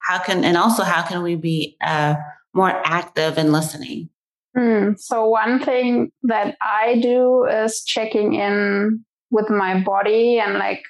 How 0.00 0.18
can 0.18 0.44
and 0.44 0.56
also 0.56 0.82
how 0.82 1.02
can 1.02 1.22
we 1.22 1.36
be 1.36 1.76
uh, 1.80 2.14
more 2.54 2.70
active 2.84 3.38
in 3.38 3.52
listening 3.52 4.10
hmm. 4.56 4.92
so 4.96 5.28
one 5.28 5.60
thing 5.62 6.10
that 6.22 6.56
i 6.60 6.98
do 7.00 7.44
is 7.44 7.82
checking 7.84 8.34
in 8.34 9.04
with 9.30 9.48
my 9.50 9.80
body 9.80 10.38
and 10.38 10.54
like 10.54 10.82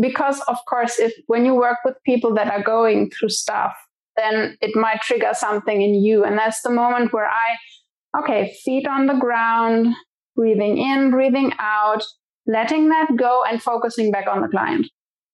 because 0.00 0.40
of 0.48 0.56
course 0.68 0.98
if 0.98 1.12
when 1.26 1.44
you 1.44 1.54
work 1.54 1.78
with 1.84 1.94
people 2.04 2.34
that 2.34 2.50
are 2.50 2.62
going 2.62 3.10
through 3.10 3.28
stuff 3.28 3.74
then 4.20 4.56
it 4.60 4.76
might 4.76 5.00
trigger 5.00 5.32
something 5.32 5.82
in 5.82 5.94
you. 5.94 6.24
And 6.24 6.38
that's 6.38 6.62
the 6.62 6.70
moment 6.70 7.12
where 7.12 7.28
i 7.28 8.18
okay 8.18 8.56
feet 8.64 8.88
on 8.88 9.06
the 9.06 9.14
ground 9.14 9.94
breathing 10.34 10.78
in 10.78 11.10
breathing 11.12 11.52
out 11.60 12.02
letting 12.46 12.88
that 12.88 13.08
go 13.16 13.44
and 13.48 13.62
focusing 13.62 14.10
back 14.10 14.26
on 14.26 14.42
the 14.42 14.48
client. 14.48 14.86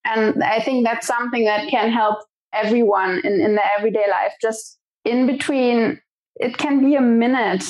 And 0.04 0.42
i 0.42 0.60
think 0.60 0.86
that's 0.86 1.06
something 1.06 1.44
that 1.44 1.68
can 1.68 1.90
help 1.90 2.18
everyone 2.52 3.20
in, 3.24 3.40
in 3.40 3.54
their 3.56 3.70
everyday 3.78 4.08
life. 4.10 4.32
Just 4.40 4.78
in 5.04 5.26
between 5.26 6.00
it 6.36 6.56
can 6.56 6.84
be 6.84 6.94
a 6.94 7.00
minute 7.00 7.64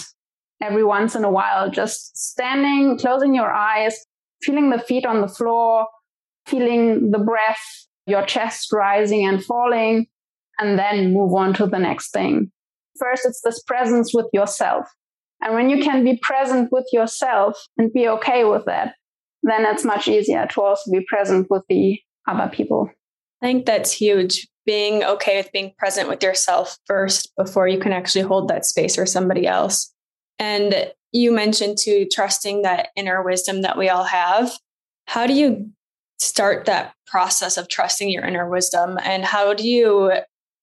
every 0.62 0.84
once 0.84 1.14
in 1.14 1.24
a 1.24 1.30
while 1.30 1.70
just 1.70 2.16
standing 2.16 2.98
closing 2.98 3.34
your 3.34 3.50
eyes 3.50 4.06
feeling 4.42 4.70
the 4.70 4.78
feet 4.78 5.04
on 5.04 5.20
the 5.20 5.28
floor 5.28 5.86
feeling 6.46 7.10
the 7.10 7.18
breath, 7.18 7.86
your 8.06 8.24
chest 8.24 8.72
rising 8.72 9.26
and 9.26 9.44
falling, 9.44 10.06
and 10.58 10.78
then 10.78 11.12
move 11.12 11.34
on 11.34 11.52
to 11.54 11.66
the 11.66 11.78
next 11.78 12.12
thing. 12.12 12.50
First, 12.98 13.26
it's 13.26 13.42
this 13.42 13.62
presence 13.62 14.14
with 14.14 14.26
yourself. 14.32 14.86
And 15.42 15.54
when 15.54 15.68
you 15.68 15.82
can 15.82 16.02
be 16.02 16.18
present 16.22 16.70
with 16.72 16.86
yourself 16.92 17.58
and 17.76 17.92
be 17.92 18.08
okay 18.08 18.44
with 18.44 18.64
that, 18.64 18.94
then 19.42 19.66
it's 19.66 19.84
much 19.84 20.08
easier 20.08 20.46
to 20.46 20.62
also 20.62 20.90
be 20.90 21.04
present 21.06 21.48
with 21.50 21.62
the 21.68 21.98
other 22.26 22.50
people. 22.50 22.88
I 23.42 23.46
think 23.46 23.66
that's 23.66 23.92
huge. 23.92 24.48
Being 24.66 25.04
okay 25.04 25.36
with 25.36 25.52
being 25.52 25.72
present 25.78 26.08
with 26.08 26.22
yourself 26.22 26.78
first 26.86 27.32
before 27.36 27.68
you 27.68 27.78
can 27.78 27.92
actually 27.92 28.22
hold 28.22 28.48
that 28.48 28.66
space 28.66 28.96
for 28.96 29.06
somebody 29.06 29.46
else. 29.46 29.94
And 30.38 30.92
you 31.12 31.32
mentioned 31.32 31.78
to 31.78 32.06
trusting 32.12 32.62
that 32.62 32.88
inner 32.96 33.22
wisdom 33.22 33.62
that 33.62 33.78
we 33.78 33.88
all 33.88 34.04
have. 34.04 34.52
How 35.06 35.26
do 35.26 35.32
you 35.32 35.70
start 36.18 36.66
that 36.66 36.94
process 37.06 37.56
of 37.56 37.68
trusting 37.68 38.10
your 38.10 38.24
inner 38.24 38.48
wisdom? 38.48 38.98
And 39.02 39.24
how 39.24 39.54
do 39.54 39.66
you, 39.66 40.12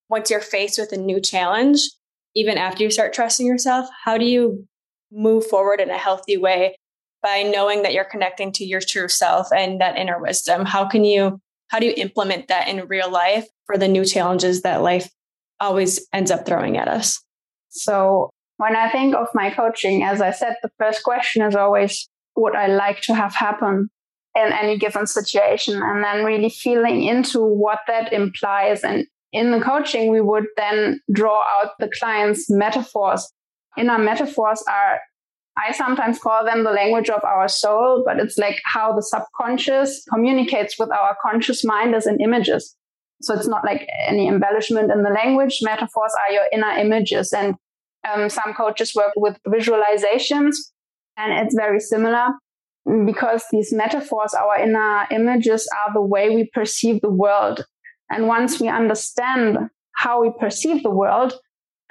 once 0.09 0.29
you're 0.29 0.41
faced 0.41 0.77
with 0.77 0.91
a 0.91 0.97
new 0.97 1.21
challenge, 1.21 1.79
even 2.35 2.57
after 2.57 2.83
you 2.83 2.91
start 2.91 3.13
trusting 3.13 3.47
yourself, 3.47 3.87
how 4.03 4.17
do 4.17 4.25
you 4.25 4.67
move 5.11 5.45
forward 5.47 5.79
in 5.79 5.89
a 5.89 5.97
healthy 5.97 6.35
way 6.35 6.75
by 7.21 7.43
knowing 7.43 7.83
that 7.83 7.93
you're 7.93 8.03
connecting 8.03 8.51
to 8.51 8.65
your 8.65 8.81
true 8.81 9.07
self 9.07 9.47
and 9.55 9.79
that 9.79 9.97
inner 9.97 10.19
wisdom? 10.19 10.65
How 10.65 10.87
can 10.87 11.03
you, 11.05 11.39
how 11.69 11.79
do 11.79 11.85
you 11.85 11.93
implement 11.97 12.47
that 12.47 12.67
in 12.67 12.87
real 12.87 13.09
life 13.09 13.47
for 13.65 13.77
the 13.77 13.87
new 13.87 14.05
challenges 14.05 14.61
that 14.61 14.81
life 14.81 15.09
always 15.59 16.07
ends 16.13 16.31
up 16.31 16.45
throwing 16.45 16.77
at 16.77 16.87
us? 16.87 17.23
So 17.69 18.29
when 18.57 18.75
I 18.75 18.91
think 18.91 19.15
of 19.15 19.27
my 19.33 19.49
coaching, 19.49 20.03
as 20.03 20.21
I 20.21 20.31
said, 20.31 20.55
the 20.61 20.69
first 20.77 21.03
question 21.03 21.43
is 21.43 21.55
always 21.55 22.07
what 22.35 22.55
I 22.55 22.67
like 22.67 23.01
to 23.01 23.15
have 23.15 23.33
happen 23.33 23.89
in 24.35 24.51
any 24.51 24.77
given 24.77 25.05
situation 25.05 25.81
and 25.81 26.03
then 26.03 26.25
really 26.25 26.49
feeling 26.49 27.03
into 27.03 27.39
what 27.39 27.79
that 27.87 28.11
implies. 28.13 28.83
And 28.83 29.05
in 29.31 29.51
the 29.51 29.59
coaching, 29.59 30.11
we 30.11 30.21
would 30.21 30.45
then 30.57 30.99
draw 31.11 31.41
out 31.57 31.71
the 31.79 31.89
client's 31.99 32.49
metaphors. 32.49 33.31
Inner 33.77 33.97
metaphors 33.97 34.63
are, 34.67 34.99
I 35.57 35.71
sometimes 35.71 36.19
call 36.19 36.43
them 36.45 36.63
the 36.63 36.71
language 36.71 37.09
of 37.09 37.23
our 37.23 37.47
soul, 37.47 38.03
but 38.05 38.19
it's 38.19 38.37
like 38.37 38.59
how 38.65 38.93
the 38.93 39.03
subconscious 39.03 40.03
communicates 40.11 40.79
with 40.79 40.91
our 40.91 41.15
conscious 41.21 41.63
mind 41.63 41.93
as 41.93 42.07
in 42.07 42.19
images. 42.19 42.75
So 43.21 43.33
it's 43.35 43.47
not 43.47 43.63
like 43.63 43.87
any 44.07 44.27
embellishment 44.27 44.91
in 44.91 45.03
the 45.03 45.09
language. 45.09 45.59
Metaphors 45.61 46.13
are 46.27 46.33
your 46.33 46.45
inner 46.51 46.71
images. 46.71 47.31
And 47.31 47.55
um, 48.11 48.29
some 48.29 48.53
coaches 48.53 48.93
work 48.95 49.13
with 49.15 49.37
visualizations, 49.47 50.55
and 51.17 51.31
it's 51.31 51.55
very 51.55 51.79
similar 51.79 52.29
because 53.05 53.45
these 53.51 53.71
metaphors, 53.71 54.33
our 54.33 54.59
inner 54.59 55.07
images, 55.11 55.69
are 55.85 55.93
the 55.93 56.01
way 56.01 56.35
we 56.35 56.49
perceive 56.53 56.99
the 57.01 57.09
world. 57.09 57.65
And 58.09 58.27
once 58.27 58.59
we 58.59 58.67
understand 58.67 59.69
how 59.95 60.21
we 60.21 60.31
perceive 60.37 60.83
the 60.83 60.89
world, 60.89 61.33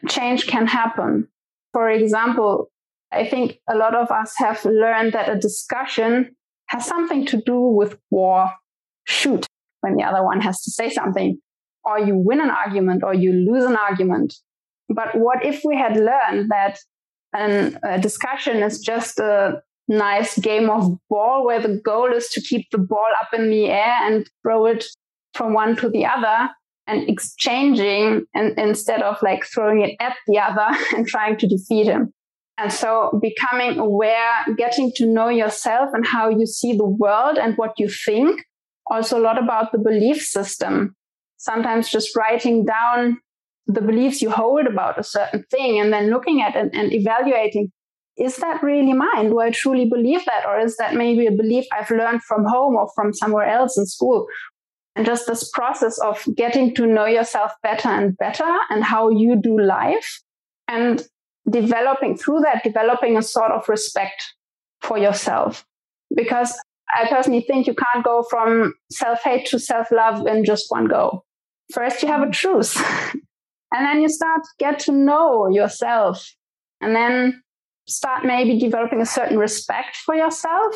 change 0.09 0.47
can 0.47 0.67
happen. 0.67 1.29
For 1.73 1.89
example, 1.89 2.72
I 3.13 3.29
think 3.29 3.59
a 3.69 3.77
lot 3.77 3.95
of 3.95 4.11
us 4.11 4.35
have 4.39 4.65
learned 4.65 5.13
that 5.13 5.29
a 5.29 5.39
discussion 5.39 6.35
has 6.67 6.87
something 6.87 7.27
to 7.27 7.43
do 7.45 7.61
with 7.61 7.99
war. 8.11 8.51
Shoot, 9.05 9.47
when 9.81 9.97
the 9.97 10.05
other 10.05 10.25
one 10.25 10.41
has 10.41 10.63
to 10.63 10.71
say 10.71 10.89
something, 10.89 11.39
or 11.85 11.99
you 11.99 12.17
win 12.17 12.41
an 12.41 12.51
argument 12.51 13.03
or 13.03 13.15
you 13.15 13.33
lose 13.33 13.65
an 13.65 13.77
argument. 13.77 14.35
But 14.89 15.15
what 15.15 15.45
if 15.45 15.63
we 15.65 15.77
had 15.77 15.97
learned 15.97 16.51
that 16.51 16.79
an, 17.33 17.79
a 17.83 17.99
discussion 17.99 18.63
is 18.63 18.81
just 18.81 19.19
a 19.19 19.63
nice 19.89 20.39
game 20.39 20.71
of 20.71 20.97
ball 21.11 21.45
where 21.45 21.61
the 21.61 21.81
goal 21.85 22.13
is 22.13 22.29
to 22.29 22.41
keep 22.41 22.69
the 22.71 22.79
ball 22.79 23.11
up 23.21 23.29
in 23.35 23.51
the 23.51 23.67
air 23.67 23.95
and 24.03 24.29
throw 24.43 24.67
it 24.67 24.85
from 25.35 25.55
one 25.55 25.77
to 25.77 25.89
the 25.89 26.07
other 26.07 26.51
and 26.87 27.09
exchanging 27.09 28.25
and 28.35 28.59
instead 28.59 29.03
of 29.03 29.17
like 29.23 29.45
throwing 29.45 29.83
it 29.83 29.97
at 30.01 30.17
the 30.27 30.39
other 30.39 30.77
and 30.97 31.07
trying 31.07 31.37
to 31.39 31.47
defeat 31.47 31.87
him. 31.87 32.13
And 32.63 32.73
so 32.73 33.19
becoming 33.21 33.81
aware, 33.81 34.45
getting 34.57 34.93
to 34.95 35.07
know 35.07 35.29
yourself 35.29 35.91
and 35.93 36.07
how 36.07 36.29
you 36.29 36.47
see 36.47 36.77
the 36.77 36.87
world 36.87 37.37
and 37.37 37.57
what 37.57 37.73
you 37.77 37.89
think. 37.89 38.45
Also 38.89 39.19
a 39.19 39.21
lot 39.21 39.37
about 39.37 39.73
the 39.73 39.79
belief 39.79 40.23
system. 40.23 40.95
Sometimes 41.39 41.89
just 41.89 42.17
writing 42.17 42.65
down 42.65 43.19
the 43.67 43.81
beliefs 43.81 44.23
you 44.23 44.31
hold 44.31 44.67
about 44.69 44.97
a 44.97 45.03
certain 45.03 45.45
thing 45.51 45.81
and 45.81 45.93
then 45.93 46.11
looking 46.11 46.41
at 46.41 46.55
it 46.55 46.71
and 46.73 46.93
evaluating 46.93 47.73
is 48.17 48.37
that 48.37 48.63
really 48.63 48.93
mine? 48.93 49.31
Do 49.31 49.41
I 49.41 49.51
truly 49.51 49.89
believe 49.89 50.25
that? 50.27 50.45
Or 50.47 50.61
is 50.61 50.77
that 50.77 50.95
maybe 50.95 51.27
a 51.27 51.33
belief 51.33 51.65
I've 51.73 51.91
learned 51.91 52.23
from 52.23 52.45
home 52.45 52.77
or 52.77 52.89
from 52.95 53.15
somewhere 53.15 53.47
else 53.47 53.77
in 53.79 53.87
school? 53.87 54.27
And 54.95 55.07
just 55.07 55.27
this 55.27 55.51
process 55.51 55.99
of 55.99 56.23
getting 56.37 56.75
to 56.75 56.87
know 56.87 57.07
yourself 57.07 57.53
better 57.63 57.89
and 57.89 58.17
better 58.19 58.47
and 58.69 58.85
how 58.85 59.09
you 59.09 59.41
do 59.41 59.59
life 59.59 60.21
and 60.69 61.03
developing 61.49 62.17
through 62.17 62.41
that, 62.41 62.63
developing 62.65 63.17
a 63.17 63.23
sort 63.23 63.53
of 63.53 63.69
respect 63.69 64.35
for 64.81 64.99
yourself. 64.99 65.65
Because 66.15 66.59
I 66.95 67.09
personally 67.09 67.45
think 67.47 67.67
you 67.67 67.75
can't 67.75 68.05
go 68.05 68.23
from 68.29 68.75
self 68.91 69.23
hate 69.23 69.47
to 69.47 69.59
self 69.59 69.91
love 69.91 70.27
in 70.27 70.45
just 70.45 70.67
one 70.69 70.87
go. 70.87 71.25
First, 71.73 72.03
you 72.03 72.09
have 72.09 72.23
a 72.23 72.31
truce. 72.31 72.77
and 73.73 73.87
then 73.87 74.01
you 74.03 74.09
start 74.09 74.43
get 74.59 74.79
to 74.81 74.93
know 74.93 75.49
yourself. 75.49 76.35
And 76.81 76.95
then 76.97 77.43
start 77.87 78.25
maybe 78.25 78.59
developing 78.59 79.01
a 79.01 79.07
certain 79.07 79.39
respect 79.39 79.97
for 79.97 80.15
yourself. 80.15 80.75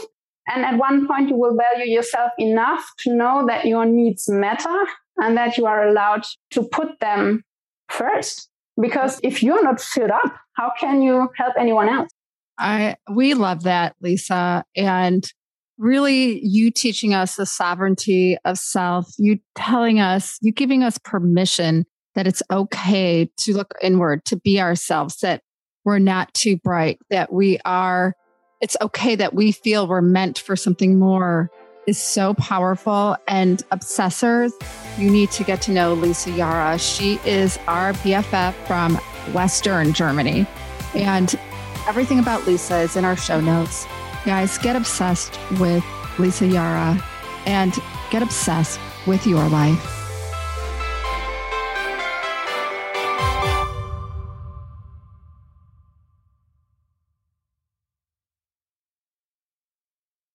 And 0.48 0.64
at 0.64 0.78
one 0.78 1.06
point, 1.06 1.28
you 1.28 1.36
will 1.36 1.56
value 1.56 1.90
yourself 1.92 2.30
enough 2.38 2.84
to 3.00 3.14
know 3.14 3.44
that 3.48 3.64
your 3.64 3.84
needs 3.84 4.28
matter 4.28 4.84
and 5.16 5.36
that 5.36 5.58
you 5.58 5.66
are 5.66 5.88
allowed 5.88 6.24
to 6.52 6.62
put 6.62 7.00
them 7.00 7.42
first. 7.88 8.48
Because 8.80 9.20
if 9.22 9.42
you're 9.42 9.62
not 9.62 9.80
filled 9.80 10.10
up, 10.10 10.36
how 10.52 10.72
can 10.78 11.02
you 11.02 11.28
help 11.36 11.54
anyone 11.58 11.88
else? 11.88 12.10
I 12.58 12.96
we 13.10 13.34
love 13.34 13.64
that, 13.64 13.96
Lisa. 14.00 14.64
And 14.74 15.30
really 15.78 16.40
you 16.44 16.70
teaching 16.70 17.14
us 17.14 17.36
the 17.36 17.46
sovereignty 17.46 18.36
of 18.44 18.58
self, 18.58 19.08
you 19.18 19.38
telling 19.54 20.00
us, 20.00 20.38
you 20.40 20.52
giving 20.52 20.82
us 20.82 20.98
permission 20.98 21.84
that 22.14 22.26
it's 22.26 22.42
okay 22.50 23.30
to 23.36 23.54
look 23.54 23.74
inward, 23.82 24.24
to 24.24 24.36
be 24.36 24.60
ourselves, 24.60 25.18
that 25.18 25.42
we're 25.84 25.98
not 25.98 26.32
too 26.32 26.56
bright, 26.56 26.98
that 27.10 27.32
we 27.32 27.58
are, 27.64 28.14
it's 28.60 28.76
okay 28.80 29.14
that 29.16 29.34
we 29.34 29.52
feel 29.52 29.86
we're 29.86 30.00
meant 30.00 30.38
for 30.38 30.56
something 30.56 30.98
more 30.98 31.50
is 31.86 32.00
so 32.00 32.34
powerful. 32.34 33.16
And 33.28 33.62
obsessors, 33.70 34.52
you 34.98 35.10
need 35.10 35.30
to 35.32 35.44
get 35.44 35.62
to 35.62 35.72
know 35.72 35.94
Lisa 35.94 36.34
Jara. 36.36 36.78
She 36.78 37.20
is 37.24 37.58
our 37.66 37.92
BFF 37.94 38.52
from 38.66 38.96
Western 39.32 39.92
Germany. 39.92 40.46
And 40.94 41.38
everything 41.86 42.18
about 42.18 42.46
Lisa 42.46 42.78
is 42.78 42.96
in 42.96 43.04
our 43.04 43.16
show 43.16 43.40
notes. 43.40 43.86
Guys, 44.24 44.58
get 44.58 44.76
obsessed 44.76 45.38
with 45.60 45.84
Lisa 46.18 46.48
Jara 46.48 47.02
and 47.46 47.74
get 48.10 48.22
obsessed 48.22 48.80
with 49.06 49.26
your 49.26 49.48
life. 49.48 49.95